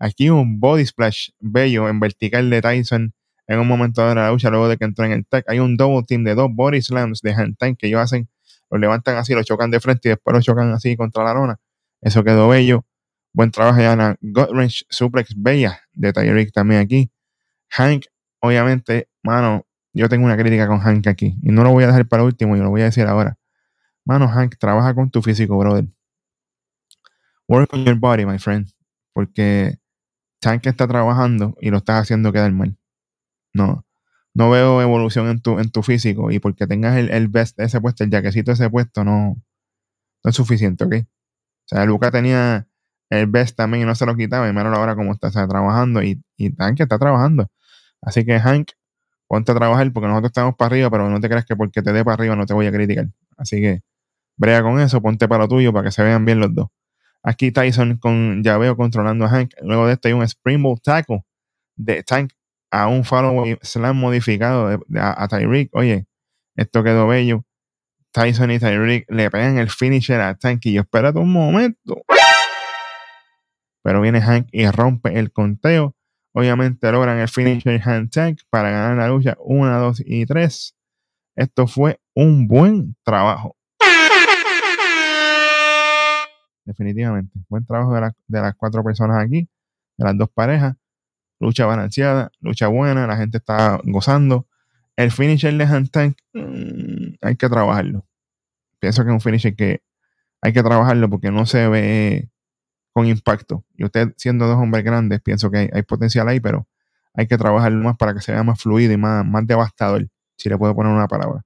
Aquí 0.04 0.32
un 0.32 0.60
body 0.60 0.84
splash 0.84 1.30
bello 1.40 1.88
en 1.88 2.00
vertical 2.00 2.50
de 2.50 2.60
Tyson 2.60 3.14
en 3.46 3.60
un 3.60 3.68
momento 3.68 4.08
de 4.08 4.16
la 4.16 4.32
lucha, 4.32 4.50
luego 4.50 4.68
de 4.68 4.78
que 4.78 4.86
entró 4.86 5.06
en 5.06 5.12
el 5.12 5.28
tag. 5.28 5.44
Hay 5.48 5.60
un 5.60 5.78
double 5.78 6.04
team 6.08 6.24
de 6.24 6.34
dos 6.34 6.50
body 6.52 6.82
slams 6.82 7.22
de 7.22 7.34
hand 7.34 7.56
que 7.78 7.86
ellos 7.86 8.02
hacen, 8.02 8.28
lo 8.72 8.80
levantan 8.80 9.18
así, 9.18 9.36
lo 9.36 9.44
chocan 9.44 9.70
de 9.70 9.80
frente 9.80 10.10
y 10.10 10.12
después 10.12 10.34
lo 10.34 10.42
chocan 10.42 10.72
así 10.72 10.98
contra 10.98 11.24
la 11.24 11.36
lona. 11.36 11.60
Eso 12.02 12.24
quedó 12.24 12.48
bello. 12.48 12.84
Buen 13.32 13.52
trabajo 13.52 13.78
de 13.78 13.86
Ana 13.86 14.16
Godwrench, 14.22 14.86
suplex 14.90 15.36
bella 15.36 15.82
de 15.94 16.12
Tyreek 16.12 16.52
también 16.52 16.82
aquí. 16.82 17.12
Hank, 17.70 18.06
obviamente, 18.40 19.08
mano, 19.22 19.68
yo 19.94 20.10
tengo 20.10 20.26
una 20.26 20.36
crítica 20.36 20.66
con 20.68 20.80
Hank 20.80 21.06
aquí. 21.06 21.38
Y 21.44 21.52
no 21.52 21.64
lo 21.64 21.70
voy 21.70 21.84
a 21.84 21.88
dejar 21.88 22.08
para 22.08 22.24
último, 22.24 22.58
yo 22.58 22.64
lo 22.64 22.72
voy 22.72 22.82
a 22.82 22.86
decir 22.86 23.06
ahora. 23.06 23.38
Mano, 24.04 24.28
Hank, 24.28 24.56
trabaja 24.58 24.96
con 24.96 25.12
tu 25.12 25.22
físico, 25.22 25.60
brother. 25.60 25.86
Work 27.48 27.72
on 27.74 27.86
your 27.86 28.00
body, 28.00 28.26
my 28.26 28.40
friend. 28.40 28.68
Porque 29.14 29.81
Hank 30.44 30.66
está 30.66 30.88
trabajando 30.88 31.56
y 31.62 31.70
lo 31.70 31.78
estás 31.78 32.02
haciendo 32.02 32.32
quedar 32.34 32.52
mal. 32.52 32.78
No. 33.54 33.86
No 34.34 34.50
veo 34.50 34.82
evolución 34.82 35.28
en 35.28 35.42
tu, 35.42 35.60
en 35.60 35.72
tu 35.72 35.84
físico. 35.84 36.32
Y 36.32 36.40
porque 36.40 36.68
tengas 36.68 36.98
el, 36.98 37.10
el 37.10 37.28
best 37.28 37.60
ese 37.60 37.82
puesto, 37.82 38.04
el 38.04 38.12
jaquecito 38.12 38.52
ese 38.52 38.70
puesto, 38.70 39.04
no, 39.04 39.38
no 40.24 40.30
es 40.30 40.36
suficiente, 40.36 40.86
¿ok? 40.86 40.94
O 40.96 41.68
sea, 41.68 41.86
Luca 41.86 42.12
tenía 42.12 42.68
el 43.10 43.28
best 43.28 43.58
también 43.58 43.84
y 43.84 43.86
no 43.86 43.96
se 43.96 44.06
lo 44.06 44.16
quitaba. 44.16 44.48
Y 44.50 44.54
menos 44.54 44.76
ahora 44.78 44.96
como 44.96 45.14
está, 45.14 45.30
trabajando. 45.48 46.02
Y, 46.04 46.24
y 46.38 46.56
Hank 46.56 46.80
está 46.80 46.98
trabajando. 46.98 47.50
Así 48.02 48.26
que 48.26 48.40
Hank, 48.40 48.72
ponte 49.28 49.52
a 49.52 49.56
trabajar 49.56 49.92
porque 49.94 50.08
nosotros 50.08 50.32
estamos 50.32 50.56
para 50.56 50.68
arriba, 50.68 50.90
pero 50.90 51.10
no 51.10 51.20
te 51.20 51.30
creas 51.30 51.46
que 51.46 51.56
porque 51.56 51.82
te 51.82 51.94
dé 51.94 52.04
para 52.04 52.16
arriba 52.16 52.36
no 52.36 52.46
te 52.46 52.54
voy 52.54 52.68
a 52.68 52.72
criticar. 52.72 53.08
Así 53.38 53.62
que 53.62 53.82
brega 54.38 54.64
con 54.64 54.80
eso, 54.80 55.02
ponte 55.02 55.28
para 55.28 55.44
lo 55.44 55.50
tuyo 55.50 55.74
para 55.74 55.86
que 55.86 55.92
se 55.92 56.04
vean 56.04 56.26
bien 56.26 56.40
los 56.40 56.54
dos. 56.54 56.70
Aquí 57.24 57.52
Tyson 57.52 57.98
con 57.98 58.44
llaveo 58.44 58.76
controlando 58.76 59.26
a 59.26 59.30
Hank. 59.30 59.54
Luego 59.62 59.88
de 59.88 59.94
esto 59.94 60.08
hay 60.08 60.14
un 60.14 60.24
Springboard 60.24 60.82
Tackle 60.82 61.24
de 61.76 62.04
Tank 62.04 62.32
a 62.72 62.88
un 62.88 63.04
follow 63.04 63.46
slam 63.62 63.98
modificado 63.98 64.80
a, 64.96 65.28
Tyreek. 65.28 65.70
Oye, 65.74 66.08
esto 66.56 66.84
quedó 66.84 67.08
bello. 67.08 67.46
Tyson 68.12 68.52
y 68.52 68.60
Tyreek 68.60 69.06
le 69.10 69.30
pegan 69.30 69.58
el 69.58 69.70
finisher 69.70 70.20
a 70.20 70.36
Tank 70.36 70.66
y 70.66 70.74
yo 70.74 70.82
espérate 70.82 71.20
un 71.20 71.32
momento. 71.32 72.04
Pero 73.84 74.02
viene 74.02 74.22
Hank 74.22 74.48
y 74.52 74.68
rompe 74.70 75.18
el 75.18 75.32
conteo. 75.32 75.96
Obviamente 76.34 76.92
logran 76.92 77.20
el 77.20 77.28
finisher 77.28 77.82
hand 77.84 78.10
tank 78.10 78.40
para 78.50 78.70
ganar 78.70 78.98
la 78.98 79.10
lucha 79.10 79.36
1, 79.40 79.80
2 79.80 80.04
y 80.06 80.26
3. 80.26 80.76
Esto 81.36 81.68
fue 81.68 82.00
un 82.16 82.48
buen 82.48 82.96
trabajo. 83.04 83.58
Definitivamente. 86.66 87.40
Buen 87.50 87.66
trabajo 87.66 87.94
de, 87.94 88.42
las 88.42 88.56
cuatro 88.56 88.84
personas 88.84 89.24
aquí, 89.24 89.50
de 89.98 90.06
las 90.06 90.18
dos 90.18 90.30
parejas. 90.30 90.76
Lucha 91.40 91.66
balanceada, 91.66 92.32
lucha 92.40 92.68
buena, 92.68 93.08
la 93.08 93.18
gente 93.18 93.38
está 93.38 93.80
gozando. 93.84 94.48
El 94.96 95.12
finisher 95.12 95.54
de 95.56 95.64
hand 95.64 95.90
tank 95.90 96.18
mm, 96.34 97.16
hay 97.22 97.36
que 97.36 97.50
trabajarlo. 97.50 98.06
Pienso 98.80 99.04
que 99.04 99.10
es 99.10 99.14
un 99.14 99.22
finisher 99.22 99.56
que 99.56 99.82
hay 100.42 100.54
que 100.54 100.62
trabajarlo 100.64 101.10
porque 101.10 101.32
no 101.32 101.46
se 101.46 101.68
ve 101.68 102.30
con 102.94 103.08
impacto. 103.08 103.66
Y 103.76 103.86
usted, 103.86 104.14
siendo 104.18 104.48
dos 104.48 104.58
hombres 104.58 104.84
grandes, 104.84 105.22
pienso 105.22 105.50
que 105.50 105.70
hay, 105.74 105.82
potencial 105.84 106.28
ahí, 106.28 106.40
pero 106.40 106.68
hay 107.14 107.28
que 107.28 107.38
trabajarlo 107.38 107.84
más 107.84 107.98
para 107.98 108.14
que 108.14 108.22
sea 108.22 108.44
más 108.44 108.62
fluido 108.62 108.94
y 108.94 108.98
más, 108.98 109.26
más 109.26 109.46
devastador, 109.48 110.08
si 110.38 110.50
le 110.50 110.58
puedo 110.58 110.76
poner 110.76 110.94
una 110.94 111.08
palabra. 111.08 111.44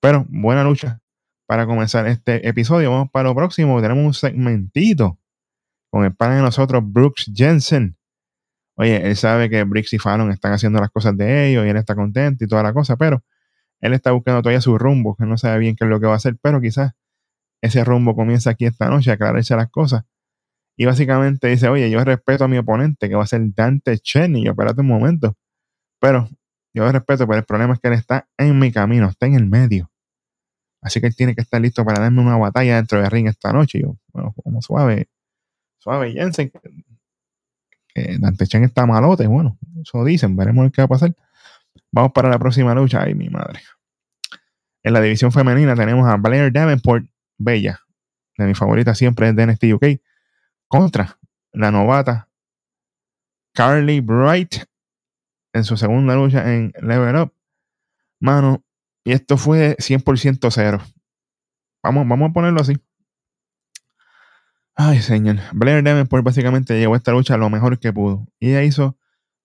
Pero 0.00 0.24
buena 0.28 0.62
lucha 0.64 1.00
para 1.46 1.66
comenzar 1.66 2.06
este 2.06 2.46
episodio. 2.48 2.90
Vamos 2.90 3.10
para 3.10 3.28
lo 3.28 3.34
próximo. 3.34 3.80
Tenemos 3.80 4.04
un 4.04 4.14
segmentito 4.14 5.18
con 5.90 6.04
el 6.04 6.14
pan 6.14 6.36
de 6.36 6.42
nosotros, 6.42 6.82
Brooks 6.84 7.30
Jensen. 7.34 7.96
Oye, 8.76 9.08
él 9.08 9.16
sabe 9.16 9.48
que 9.48 9.64
Briggs 9.64 9.92
y 9.94 9.98
Fallon 9.98 10.30
están 10.30 10.52
haciendo 10.52 10.80
las 10.80 10.90
cosas 10.90 11.16
de 11.16 11.48
ellos 11.48 11.64
y 11.64 11.70
él 11.70 11.76
está 11.76 11.94
contento 11.94 12.44
y 12.44 12.48
toda 12.48 12.62
la 12.62 12.74
cosa, 12.74 12.96
pero 12.96 13.24
él 13.80 13.94
está 13.94 14.12
buscando 14.12 14.42
todavía 14.42 14.60
su 14.60 14.76
rumbo, 14.76 15.16
que 15.16 15.24
no 15.24 15.38
sabe 15.38 15.58
bien 15.60 15.76
qué 15.76 15.84
es 15.84 15.90
lo 15.90 15.98
que 15.98 16.06
va 16.06 16.12
a 16.12 16.16
hacer, 16.16 16.36
pero 16.42 16.60
quizás 16.60 16.92
ese 17.62 17.84
rumbo 17.84 18.14
comienza 18.14 18.50
aquí 18.50 18.66
esta 18.66 18.90
noche 18.90 19.10
a 19.10 19.14
aclararse 19.14 19.56
las 19.56 19.70
cosas 19.70 20.04
y 20.76 20.84
básicamente 20.84 21.48
dice, 21.48 21.68
oye, 21.68 21.90
yo 21.90 22.04
respeto 22.04 22.44
a 22.44 22.48
mi 22.48 22.58
oponente, 22.58 23.08
que 23.08 23.14
va 23.14 23.24
a 23.24 23.26
ser 23.26 23.40
Dante 23.54 23.98
Chen, 23.98 24.36
y 24.36 24.46
espérate 24.46 24.82
un 24.82 24.88
momento. 24.88 25.34
Pero 25.98 26.28
yo 26.74 26.90
respeto, 26.92 27.26
pero 27.26 27.38
el 27.38 27.44
problema 27.44 27.74
es 27.74 27.80
que 27.80 27.88
él 27.88 27.94
está 27.94 28.28
en 28.36 28.58
mi 28.58 28.70
camino, 28.70 29.08
está 29.08 29.26
en 29.26 29.34
el 29.34 29.46
medio. 29.46 29.90
Así 30.86 31.00
que 31.00 31.08
él 31.08 31.16
tiene 31.16 31.34
que 31.34 31.40
estar 31.40 31.60
listo 31.60 31.84
para 31.84 32.00
darme 32.00 32.20
una 32.22 32.36
batalla 32.36 32.76
dentro 32.76 33.00
del 33.00 33.10
ring 33.10 33.26
esta 33.26 33.52
noche. 33.52 33.80
Yo, 33.80 33.96
bueno, 34.12 34.32
como 34.44 34.62
suave, 34.62 35.08
suave 35.78 36.12
Jensen, 36.12 36.52
Dante 38.20 38.46
Chen 38.46 38.62
está 38.62 38.86
malote. 38.86 39.26
Bueno, 39.26 39.58
eso 39.82 40.04
dicen, 40.04 40.36
veremos 40.36 40.70
qué 40.70 40.82
va 40.82 40.84
a 40.84 40.88
pasar. 40.88 41.12
Vamos 41.90 42.12
para 42.12 42.28
la 42.28 42.38
próxima 42.38 42.72
lucha. 42.72 43.02
Ay, 43.02 43.16
mi 43.16 43.28
madre. 43.28 43.62
En 44.84 44.92
la 44.92 45.00
división 45.00 45.32
femenina 45.32 45.74
tenemos 45.74 46.08
a 46.08 46.16
Blair 46.18 46.52
Davenport, 46.52 47.04
Bella, 47.36 47.80
de 48.38 48.46
mi 48.46 48.54
favorita 48.54 48.94
siempre 48.94 49.28
es 49.28 49.34
de 49.34 49.44
NXT 49.44 49.64
UK 49.74 49.84
contra 50.68 51.18
la 51.50 51.72
novata 51.72 52.28
Carly 53.52 53.98
Bright 53.98 54.54
en 55.52 55.64
su 55.64 55.76
segunda 55.76 56.14
lucha 56.14 56.54
en 56.54 56.72
Level 56.80 57.16
Up. 57.16 57.32
Mano, 58.20 58.62
y 59.06 59.12
esto 59.12 59.36
fue 59.36 59.76
100% 59.78 60.50
cero. 60.50 60.82
Vamos, 61.80 62.08
vamos 62.08 62.30
a 62.30 62.32
ponerlo 62.32 62.60
así. 62.60 62.76
Ay, 64.74 65.00
señor. 65.00 65.36
Blair 65.52 65.84
Davenport 65.84 66.24
básicamente 66.24 66.76
llegó 66.76 66.96
esta 66.96 67.12
lucha 67.12 67.36
lo 67.36 67.48
mejor 67.48 67.78
que 67.78 67.92
pudo. 67.92 68.26
Y 68.40 68.50
ella 68.50 68.64
hizo, 68.64 68.98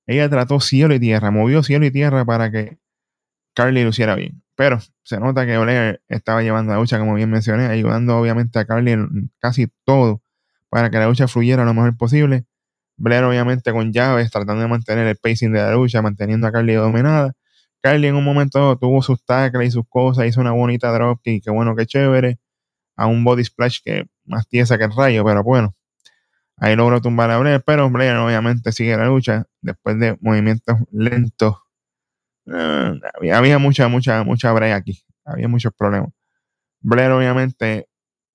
ella 0.08 0.28
trató 0.30 0.60
cielo 0.60 0.96
y 0.96 1.00
tierra, 1.00 1.30
movió 1.30 1.62
cielo 1.62 1.86
y 1.86 1.92
tierra 1.92 2.26
para 2.26 2.50
que 2.50 2.80
Carly 3.54 3.84
luciera 3.84 4.16
bien. 4.16 4.42
Pero 4.56 4.80
se 5.04 5.20
nota 5.20 5.46
que 5.46 5.56
Blair 5.60 6.02
estaba 6.08 6.42
llevando 6.42 6.74
la 6.74 6.80
lucha, 6.80 6.98
como 6.98 7.14
bien 7.14 7.30
mencioné, 7.30 7.68
ayudando 7.68 8.18
obviamente 8.18 8.58
a 8.58 8.66
Carly 8.66 8.94
en 8.94 9.32
casi 9.38 9.72
todo 9.86 10.24
para 10.70 10.90
que 10.90 10.98
la 10.98 11.06
lucha 11.06 11.28
fluyera 11.28 11.66
lo 11.66 11.76
mejor 11.76 11.96
posible. 11.98 12.46
Blair 12.98 13.26
obviamente 13.26 13.72
con 13.72 13.94
llaves, 13.94 14.32
tratando 14.32 14.64
de 14.64 14.70
mantener 14.70 15.06
el 15.06 15.18
pacing 15.18 15.54
de 15.54 15.60
la 15.60 15.74
lucha, 15.74 16.02
manteniendo 16.02 16.48
a 16.48 16.52
Carly 16.52 16.74
dominada. 16.74 17.36
Carly 17.82 18.08
en 18.08 18.16
un 18.16 18.24
momento 18.24 18.78
tuvo 18.78 19.02
sus 19.02 19.24
tackles 19.26 19.70
y 19.70 19.72
sus 19.72 19.88
cosas, 19.90 20.26
hizo 20.28 20.42
una 20.42 20.52
bonita 20.52 20.92
dropkick, 20.92 21.44
qué 21.44 21.52
bueno, 21.52 21.76
qué 21.76 21.86
chévere. 21.86 22.40
A 22.96 23.08
un 23.08 23.24
body 23.24 23.44
splash 23.44 23.80
que 23.84 24.06
más 24.26 24.48
tiesa 24.48 24.78
que 24.78 24.86
el 24.86 24.96
rayo, 24.96 25.26
pero 25.26 25.44
bueno. 25.44 25.76
Ahí 26.58 26.76
logró 26.76 27.02
tumbar 27.02 27.32
a 27.32 27.40
Blair, 27.40 27.64
pero 27.66 27.90
Blair 27.90 28.16
obviamente 28.18 28.72
sigue 28.72 28.96
la 28.96 29.08
lucha 29.08 29.48
después 29.62 30.00
de 30.00 30.18
movimientos 30.22 30.78
lentos. 30.92 31.58
Eh, 32.46 33.00
había, 33.34 33.58
mucha, 33.58 33.88
mucha, 33.88 34.24
mucha 34.24 34.54
break 34.54 34.74
aquí. 34.74 35.04
Había 35.26 35.48
muchos 35.48 35.74
problemas. 35.74 36.12
Blair 36.82 37.12
obviamente 37.12 37.90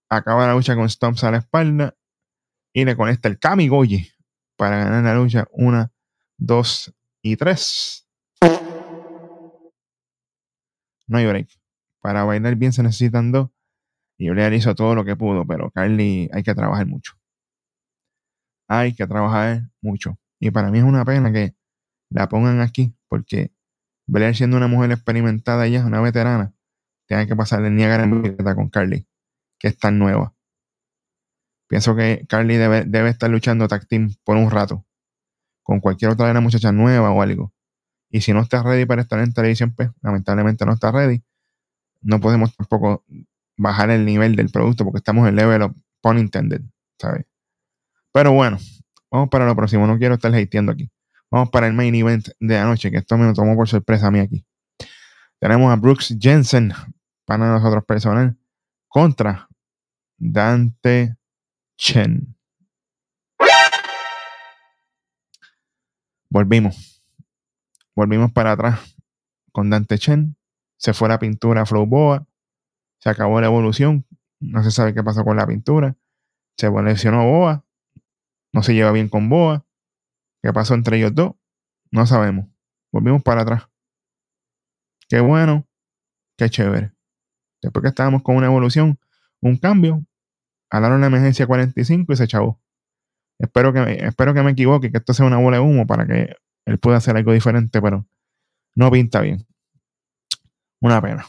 acaba 0.08 0.46
la 0.48 0.54
lucha 0.54 0.74
con 0.74 0.90
stomps 0.90 1.22
a 1.24 1.30
la 1.30 1.38
espalda 1.38 1.94
y 2.72 2.84
le 2.84 2.96
conecta 2.96 3.28
el 3.28 3.38
Kamigoye 3.38 4.12
para 4.56 4.78
ganar 4.78 5.04
la 5.04 5.14
lucha. 5.14 5.46
Una, 5.52 5.92
dos 6.36 6.92
y 7.22 7.36
tres. 7.36 8.05
No 11.06 11.18
hay 11.18 11.26
break. 11.26 11.48
Para 12.00 12.24
bailar 12.24 12.56
bien 12.56 12.72
se 12.72 12.82
necesitan 12.82 13.32
dos. 13.32 13.50
Y 14.18 14.30
Blair 14.30 14.52
hizo 14.54 14.74
todo 14.74 14.94
lo 14.94 15.04
que 15.04 15.16
pudo, 15.16 15.46
pero 15.46 15.70
Carly 15.70 16.30
hay 16.32 16.42
que 16.42 16.54
trabajar 16.54 16.86
mucho. 16.86 17.14
Hay 18.68 18.94
que 18.94 19.06
trabajar 19.06 19.62
mucho. 19.80 20.18
Y 20.40 20.50
para 20.50 20.70
mí 20.70 20.78
es 20.78 20.84
una 20.84 21.04
pena 21.04 21.32
que 21.32 21.54
la 22.10 22.28
pongan 22.28 22.60
aquí, 22.60 22.94
porque 23.08 23.52
Blair 24.06 24.34
siendo 24.36 24.56
una 24.56 24.68
mujer 24.68 24.92
experimentada 24.92 25.66
ya, 25.68 25.84
una 25.84 26.00
veterana, 26.00 26.54
tenga 27.06 27.26
que 27.26 27.36
pasarle 27.36 27.70
Niagara 27.70 28.04
en 28.04 28.36
con 28.36 28.68
Carly, 28.70 29.06
que 29.58 29.68
es 29.68 29.78
tan 29.78 29.98
nueva. 29.98 30.34
Pienso 31.68 31.96
que 31.96 32.24
Carly 32.28 32.56
debe, 32.56 33.08
estar 33.08 33.30
luchando 33.30 33.66
tag 33.68 33.86
team 33.86 34.14
por 34.24 34.36
un 34.36 34.50
rato. 34.50 34.86
Con 35.62 35.80
cualquier 35.80 36.12
otra 36.12 36.28
de 36.28 36.34
las 36.34 36.42
muchachas 36.42 36.72
nueva 36.72 37.10
o 37.10 37.22
algo. 37.22 37.52
Y 38.10 38.20
si 38.20 38.32
no 38.32 38.40
está 38.40 38.62
ready 38.62 38.86
para 38.86 39.02
estar 39.02 39.18
en 39.18 39.32
televisión, 39.32 39.74
pues 39.74 39.90
lamentablemente 40.02 40.64
no 40.64 40.72
está 40.72 40.92
ready. 40.92 41.22
No 42.00 42.20
podemos 42.20 42.54
tampoco 42.56 43.04
bajar 43.56 43.90
el 43.90 44.04
nivel 44.04 44.36
del 44.36 44.50
producto 44.50 44.84
porque 44.84 44.98
estamos 44.98 45.28
en 45.28 45.36
level 45.36 45.62
of 45.62 45.72
pun 46.00 46.18
intended, 46.18 46.62
¿sabes? 46.98 47.26
Pero 48.12 48.32
bueno, 48.32 48.58
vamos 49.10 49.28
para 49.28 49.46
lo 49.46 49.56
próximo. 49.56 49.86
No 49.86 49.98
quiero 49.98 50.14
estar 50.14 50.34
hateando 50.34 50.72
aquí. 50.72 50.90
Vamos 51.30 51.50
para 51.50 51.66
el 51.66 51.72
main 51.72 51.94
event 51.94 52.28
de 52.38 52.56
anoche, 52.56 52.90
que 52.90 52.98
esto 52.98 53.18
me 53.18 53.26
lo 53.26 53.34
tomó 53.34 53.56
por 53.56 53.68
sorpresa 53.68 54.06
a 54.06 54.10
mí 54.10 54.20
aquí. 54.20 54.46
Tenemos 55.40 55.72
a 55.72 55.76
Brooks 55.76 56.16
Jensen, 56.18 56.72
para 57.24 57.46
nosotros 57.46 57.84
personal, 57.84 58.36
contra 58.88 59.48
Dante 60.16 61.16
Chen. 61.76 62.36
Volvimos. 66.30 66.95
Volvimos 67.96 68.30
para 68.30 68.52
atrás 68.52 68.94
con 69.52 69.70
Dante 69.70 69.98
Chen. 69.98 70.36
Se 70.76 70.92
fue 70.92 71.08
la 71.08 71.18
pintura 71.18 71.62
a 71.62 71.66
Flow 71.66 71.86
Boa. 71.86 72.26
Se 72.98 73.08
acabó 73.08 73.40
la 73.40 73.46
evolución. 73.46 74.06
No 74.38 74.62
se 74.62 74.70
sabe 74.70 74.92
qué 74.92 75.02
pasó 75.02 75.24
con 75.24 75.38
la 75.38 75.46
pintura. 75.46 75.96
Se 76.58 76.70
lesionó 76.70 77.24
Boa. 77.24 77.64
No 78.52 78.62
se 78.62 78.74
lleva 78.74 78.92
bien 78.92 79.08
con 79.08 79.30
Boa. 79.30 79.64
¿Qué 80.42 80.52
pasó 80.52 80.74
entre 80.74 80.98
ellos 80.98 81.14
dos? 81.14 81.32
No 81.90 82.06
sabemos. 82.06 82.46
Volvimos 82.92 83.22
para 83.22 83.42
atrás. 83.42 83.66
Qué 85.08 85.20
bueno. 85.20 85.66
Qué 86.36 86.50
chévere. 86.50 86.92
Después 87.62 87.82
que 87.82 87.88
estábamos 87.88 88.22
con 88.22 88.36
una 88.36 88.46
evolución, 88.46 88.98
un 89.40 89.56
cambio, 89.56 90.04
hablaron 90.68 91.00
la 91.00 91.06
emergencia 91.06 91.46
45 91.46 92.12
y 92.12 92.16
se 92.16 92.24
echó. 92.24 92.60
Espero 93.38 93.72
que, 93.72 94.04
espero 94.04 94.34
que 94.34 94.42
me 94.42 94.50
equivoque, 94.50 94.90
que 94.90 94.98
esto 94.98 95.14
sea 95.14 95.24
una 95.24 95.38
bola 95.38 95.56
de 95.56 95.62
humo 95.62 95.86
para 95.86 96.06
que 96.06 96.36
él 96.66 96.78
pueda 96.78 96.98
hacer 96.98 97.16
algo 97.16 97.32
diferente, 97.32 97.80
pero 97.80 98.06
no 98.74 98.90
pinta 98.90 99.20
bien. 99.20 99.46
Una 100.80 101.00
pena. 101.00 101.26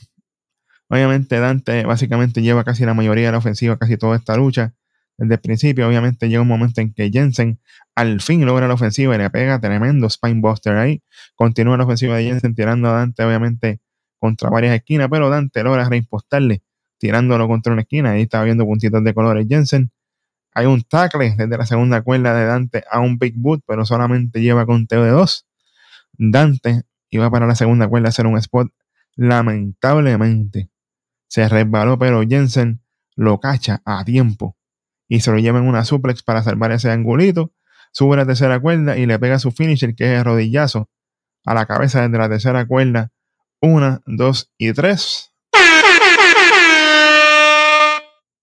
Obviamente 0.89 1.39
Dante 1.39 1.85
básicamente 1.85 2.41
lleva 2.41 2.63
casi 2.63 2.85
la 2.85 2.93
mayoría 2.93 3.27
de 3.27 3.31
la 3.33 3.37
ofensiva, 3.37 3.77
casi 3.77 3.97
toda 3.97 4.17
esta 4.17 4.35
lucha. 4.35 4.73
Desde 5.17 5.35
el 5.35 5.39
principio, 5.39 5.87
obviamente 5.87 6.29
llega 6.29 6.41
un 6.41 6.47
momento 6.47 6.81
en 6.81 6.93
que 6.93 7.09
Jensen 7.09 7.59
al 7.95 8.21
fin 8.21 8.45
logra 8.45 8.67
la 8.67 8.75
ofensiva 8.75 9.15
y 9.15 9.17
le 9.17 9.29
pega 9.29 9.59
tremendo 9.59 10.09
Spinebuster 10.09 10.75
ahí. 10.75 11.01
Continúa 11.35 11.77
la 11.77 11.85
ofensiva 11.85 12.17
de 12.17 12.25
Jensen 12.25 12.53
tirando 12.53 12.89
a 12.89 12.93
Dante, 12.93 13.23
obviamente, 13.23 13.81
contra 14.19 14.49
varias 14.49 14.75
esquinas, 14.75 15.07
pero 15.09 15.29
Dante 15.29 15.63
logra 15.63 15.89
reimpostarle 15.89 16.63
tirándolo 16.99 17.47
contra 17.47 17.73
una 17.73 17.81
esquina. 17.83 18.11
Ahí 18.11 18.23
está 18.23 18.43
viendo 18.43 18.65
puntitos 18.65 19.03
de 19.03 19.13
colores 19.13 19.47
Jensen. 19.49 19.91
Hay 20.57 20.65
un 20.65 20.81
tackle 20.81 21.35
desde 21.37 21.55
la 21.55 21.67
segunda 21.67 22.01
cuerda 22.01 22.33
de 22.33 22.45
Dante 22.45 22.83
a 22.89 22.99
un 22.99 23.19
Big 23.19 23.35
Boot, 23.37 23.61
pero 23.67 23.85
solamente 23.85 24.41
lleva 24.41 24.65
conteo 24.65 25.03
de 25.03 25.11
dos. 25.11 25.45
Dante 26.17 26.81
iba 27.11 27.29
para 27.29 27.45
la 27.45 27.53
segunda 27.53 27.87
cuerda 27.87 28.07
a 28.07 28.09
hacer 28.09 28.25
un 28.25 28.39
spot. 28.39 28.73
Lamentablemente 29.15 30.71
se 31.27 31.47
resbaló, 31.47 31.99
pero 31.99 32.23
Jensen 32.27 32.81
lo 33.15 33.39
cacha 33.39 33.83
a 33.85 34.03
tiempo 34.03 34.57
y 35.07 35.19
se 35.19 35.29
lo 35.29 35.37
lleva 35.37 35.59
en 35.59 35.67
una 35.67 35.85
suplex 35.85 36.23
para 36.23 36.41
salvar 36.41 36.71
ese 36.71 36.89
angulito. 36.89 37.53
Sube 37.91 38.15
a 38.15 38.17
la 38.17 38.25
tercera 38.25 38.59
cuerda 38.59 38.97
y 38.97 39.05
le 39.05 39.19
pega 39.19 39.37
su 39.37 39.51
finisher, 39.51 39.93
que 39.93 40.11
es 40.11 40.17
el 40.17 40.25
rodillazo, 40.25 40.89
a 41.45 41.53
la 41.53 41.67
cabeza 41.67 42.01
desde 42.01 42.17
la 42.17 42.29
tercera 42.29 42.65
cuerda. 42.65 43.11
Una, 43.61 44.01
dos 44.07 44.51
y 44.57 44.73
tres. 44.73 45.31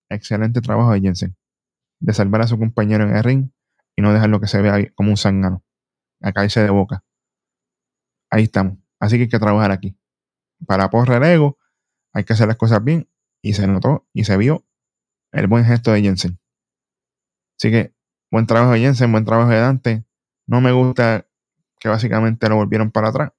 Excelente 0.09 0.61
trabajo 0.61 0.93
de 0.93 1.01
Jensen. 1.01 1.37
De 2.05 2.13
salvar 2.13 2.43
a 2.43 2.47
su 2.47 2.59
compañero 2.59 3.05
en 3.05 3.17
el 3.17 3.25
ring 3.25 3.51
y 3.97 4.03
no 4.03 4.13
dejarlo 4.13 4.39
que 4.39 4.47
se 4.47 4.61
vea 4.61 4.77
como 4.95 5.11
un 5.11 5.17
zángano. 5.17 5.65
A 6.21 6.33
caerse 6.33 6.63
de 6.63 6.71
boca. 6.71 7.03
Ahí 8.31 8.45
estamos. 8.45 8.79
Así 9.01 9.17
que 9.17 9.23
hay 9.23 9.29
que 9.29 9.39
trabajar 9.39 9.71
aquí. 9.71 9.97
Para 10.67 10.91
porra 10.91 11.17
el 11.17 11.25
ego, 11.25 11.59
hay 12.13 12.25
que 12.25 12.35
hacer 12.35 12.47
las 12.47 12.57
cosas 12.57 12.85
bien. 12.85 13.09
Y 13.43 13.55
se 13.55 13.67
notó 13.67 14.07
y 14.13 14.25
se 14.25 14.37
vio 14.37 14.65
el 15.33 15.47
buen 15.47 15.65
gesto 15.65 15.93
de 15.93 16.03
Jensen. 16.03 16.39
Así 17.59 17.71
que 17.71 17.95
buen 18.31 18.47
trabajo 18.47 18.73
de 18.73 18.81
Jensen, 18.81 19.11
buen 19.11 19.25
trabajo 19.25 19.51
de 19.51 19.59
Dante. 19.59 20.05
No 20.47 20.61
me 20.61 20.73
gusta 20.73 21.27
que 21.79 21.89
básicamente 21.89 22.49
lo 22.49 22.57
volvieron 22.57 22.91
para 22.91 23.09
atrás. 23.09 23.33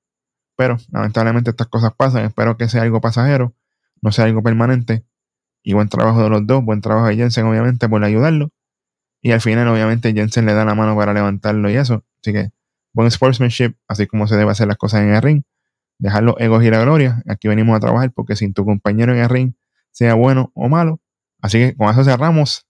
Pero 0.56 0.78
lamentablemente 0.92 1.52
estas 1.52 1.68
cosas 1.68 1.94
pasan. 1.96 2.26
Espero 2.26 2.58
que 2.58 2.68
sea 2.68 2.82
algo 2.84 3.02
pasajero, 3.02 3.54
no 4.02 4.12
sea 4.12 4.26
algo 4.26 4.42
permanente. 4.42 5.06
Y 5.64 5.74
buen 5.74 5.90
trabajo 5.90 6.24
de 6.24 6.30
los 6.30 6.46
dos, 6.46 6.64
buen 6.64 6.82
trabajo 6.82 7.08
de 7.08 7.16
Jensen, 7.16 7.46
obviamente, 7.46 7.90
por 7.90 8.04
ayudarlo. 8.04 8.52
Y 9.26 9.32
al 9.32 9.42
final, 9.42 9.68
obviamente, 9.70 10.14
Jensen 10.14 10.46
le 10.46 10.54
da 10.54 10.66
la 10.66 10.76
mano 10.76 10.96
para 10.96 11.12
levantarlo 11.12 11.68
y 11.72 11.76
eso. 11.76 12.06
Así 12.22 12.32
que 12.32 12.52
buen 12.94 13.10
sportsmanship, 13.10 13.74
así 13.88 14.06
como 14.06 14.28
se 14.28 14.36
debe 14.36 14.52
hacer 14.52 14.68
las 14.68 14.78
cosas 14.78 15.02
en 15.02 15.16
el 15.16 15.22
ring. 15.24 15.42
Dejar 15.98 16.22
los 16.22 16.36
egos 16.38 16.64
y 16.64 16.70
la 16.70 16.80
gloria. 16.82 17.24
Aquí 17.28 17.48
venimos 17.48 17.76
a 17.76 17.80
trabajar 17.80 18.12
porque 18.12 18.36
sin 18.36 18.54
tu 18.54 18.64
compañero 18.66 19.16
en 19.16 19.22
el 19.22 19.28
ring, 19.28 19.54
sea 19.90 20.14
bueno 20.14 20.52
o 20.54 20.70
malo. 20.70 21.02
Así 21.42 21.58
que 21.58 21.76
con 21.76 21.90
eso 21.90 22.04
cerramos 22.04 22.68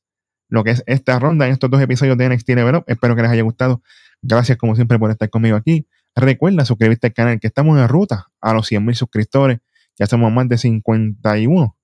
lo 0.47 0.63
que 0.63 0.71
es 0.71 0.83
esta 0.87 1.19
ronda 1.19 1.45
en 1.45 1.51
estos 1.51 1.69
dos 1.69 1.81
episodios 1.81 2.17
de 2.17 2.29
NXT 2.29 2.47
Level 2.51 2.75
Up. 2.75 2.85
Espero 2.87 3.17
que 3.17 3.23
les 3.23 3.31
haya 3.31 3.43
gustado. 3.43 3.81
Gracias 4.21 4.57
como 4.57 4.75
siempre 4.75 4.97
por 4.97 5.11
estar 5.11 5.29
conmigo 5.29 5.57
aquí. 5.57 5.89
Recuerda 6.15 6.63
suscribirte 6.63 7.07
al 7.07 7.13
canal 7.13 7.39
que 7.41 7.47
estamos 7.47 7.77
en 7.77 7.89
ruta 7.89 8.27
a 8.39 8.53
los 8.53 8.71
100.000 8.71 8.93
suscriptores. 8.93 9.59
Ya 9.99 10.07
somos 10.07 10.31
más 10.31 10.47
de 10.47 10.57
51 10.57 11.77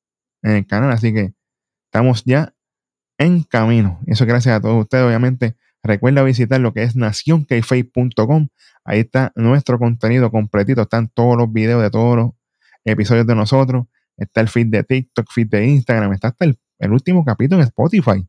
en 0.44 0.52
el 0.52 0.66
canal, 0.66 0.92
así 0.92 1.14
que 1.14 1.34
estamos 1.88 2.24
ya 2.24 2.54
en 3.22 3.44
camino. 3.44 4.00
Eso 4.08 4.26
gracias 4.26 4.56
a 4.56 4.62
todos 4.62 4.82
ustedes, 4.82 5.06
obviamente. 5.06 5.56
Recuerda 5.84 6.24
visitar 6.24 6.60
lo 6.60 6.74
que 6.74 6.84
es 6.84 6.96
nacionkface.com. 6.96 8.48
Ahí 8.84 9.00
está 9.00 9.32
nuestro 9.36 9.78
contenido 9.78 10.32
completito. 10.32 10.82
Están 10.82 11.08
todos 11.08 11.38
los 11.38 11.52
videos 11.52 11.82
de 11.84 11.92
todos 11.92 12.18
los 12.18 12.32
episodios 12.84 13.28
de 13.28 13.36
nosotros. 13.36 13.86
Está 14.18 14.42
el 14.42 14.50
feed 14.50 14.68
de 14.68 14.84
TikTok, 14.84 15.32
feed 15.32 15.48
de 15.50 15.68
Instagram. 15.68 16.14
Está 16.14 16.30
hasta 16.30 16.46
el, 16.46 16.60
el 16.80 16.92
último 16.92 17.24
capítulo 17.24 17.62
en 17.62 17.68
Spotify. 17.68 18.28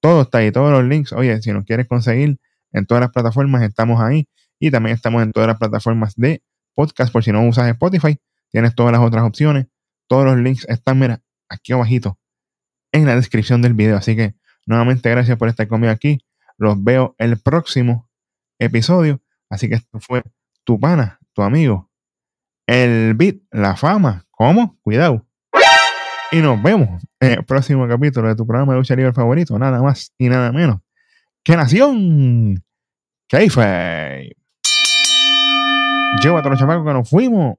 Todo 0.00 0.22
está 0.22 0.38
ahí, 0.38 0.50
todos 0.50 0.72
los 0.72 0.84
links. 0.84 1.12
Oye, 1.12 1.40
si 1.42 1.52
nos 1.52 1.64
quieres 1.64 1.86
conseguir 1.86 2.38
en 2.72 2.86
todas 2.86 3.02
las 3.02 3.10
plataformas, 3.10 3.62
estamos 3.62 4.00
ahí. 4.00 4.26
Y 4.58 4.70
también 4.70 4.94
estamos 4.94 5.22
en 5.22 5.32
todas 5.32 5.48
las 5.48 5.58
plataformas 5.58 6.14
de 6.16 6.42
podcast. 6.74 7.12
Por 7.12 7.24
si 7.24 7.32
no 7.32 7.46
usas 7.46 7.68
Spotify, 7.68 8.18
tienes 8.50 8.74
todas 8.74 8.92
las 8.92 9.02
otras 9.02 9.22
opciones. 9.24 9.66
Todos 10.06 10.24
los 10.24 10.38
links 10.38 10.66
están, 10.68 10.98
mira, 10.98 11.20
aquí 11.48 11.72
abajito 11.72 12.19
en 12.92 13.06
la 13.06 13.16
descripción 13.16 13.62
del 13.62 13.74
video. 13.74 13.96
Así 13.96 14.16
que 14.16 14.34
nuevamente 14.66 15.10
gracias 15.10 15.36
por 15.36 15.48
estar 15.48 15.68
conmigo 15.68 15.92
aquí. 15.92 16.24
Los 16.56 16.82
veo 16.82 17.14
el 17.18 17.38
próximo 17.38 18.08
episodio. 18.58 19.20
Así 19.48 19.68
que 19.68 19.76
esto 19.76 19.98
fue 20.00 20.22
tu 20.64 20.78
pana, 20.78 21.18
tu 21.32 21.42
amigo, 21.42 21.90
el 22.66 23.14
beat, 23.14 23.36
la 23.50 23.76
fama. 23.76 24.26
¿Cómo? 24.30 24.78
Cuidado. 24.82 25.26
Y 26.32 26.36
nos 26.36 26.62
vemos 26.62 27.02
en 27.18 27.32
el 27.32 27.44
próximo 27.44 27.88
capítulo 27.88 28.28
de 28.28 28.36
tu 28.36 28.46
programa 28.46 28.72
de 28.72 28.78
lucha 28.78 28.94
libre 28.94 29.12
favorito. 29.12 29.58
Nada 29.58 29.82
más 29.82 30.12
y 30.16 30.28
nada 30.28 30.52
menos 30.52 30.80
que 31.42 31.56
Nación 31.56 32.62
Keife. 33.28 34.36
Llévate 36.22 36.48
a 36.48 36.50
los 36.50 36.58
chamacos 36.58 36.86
que 36.86 36.92
nos 36.92 37.08
fuimos. 37.08 37.56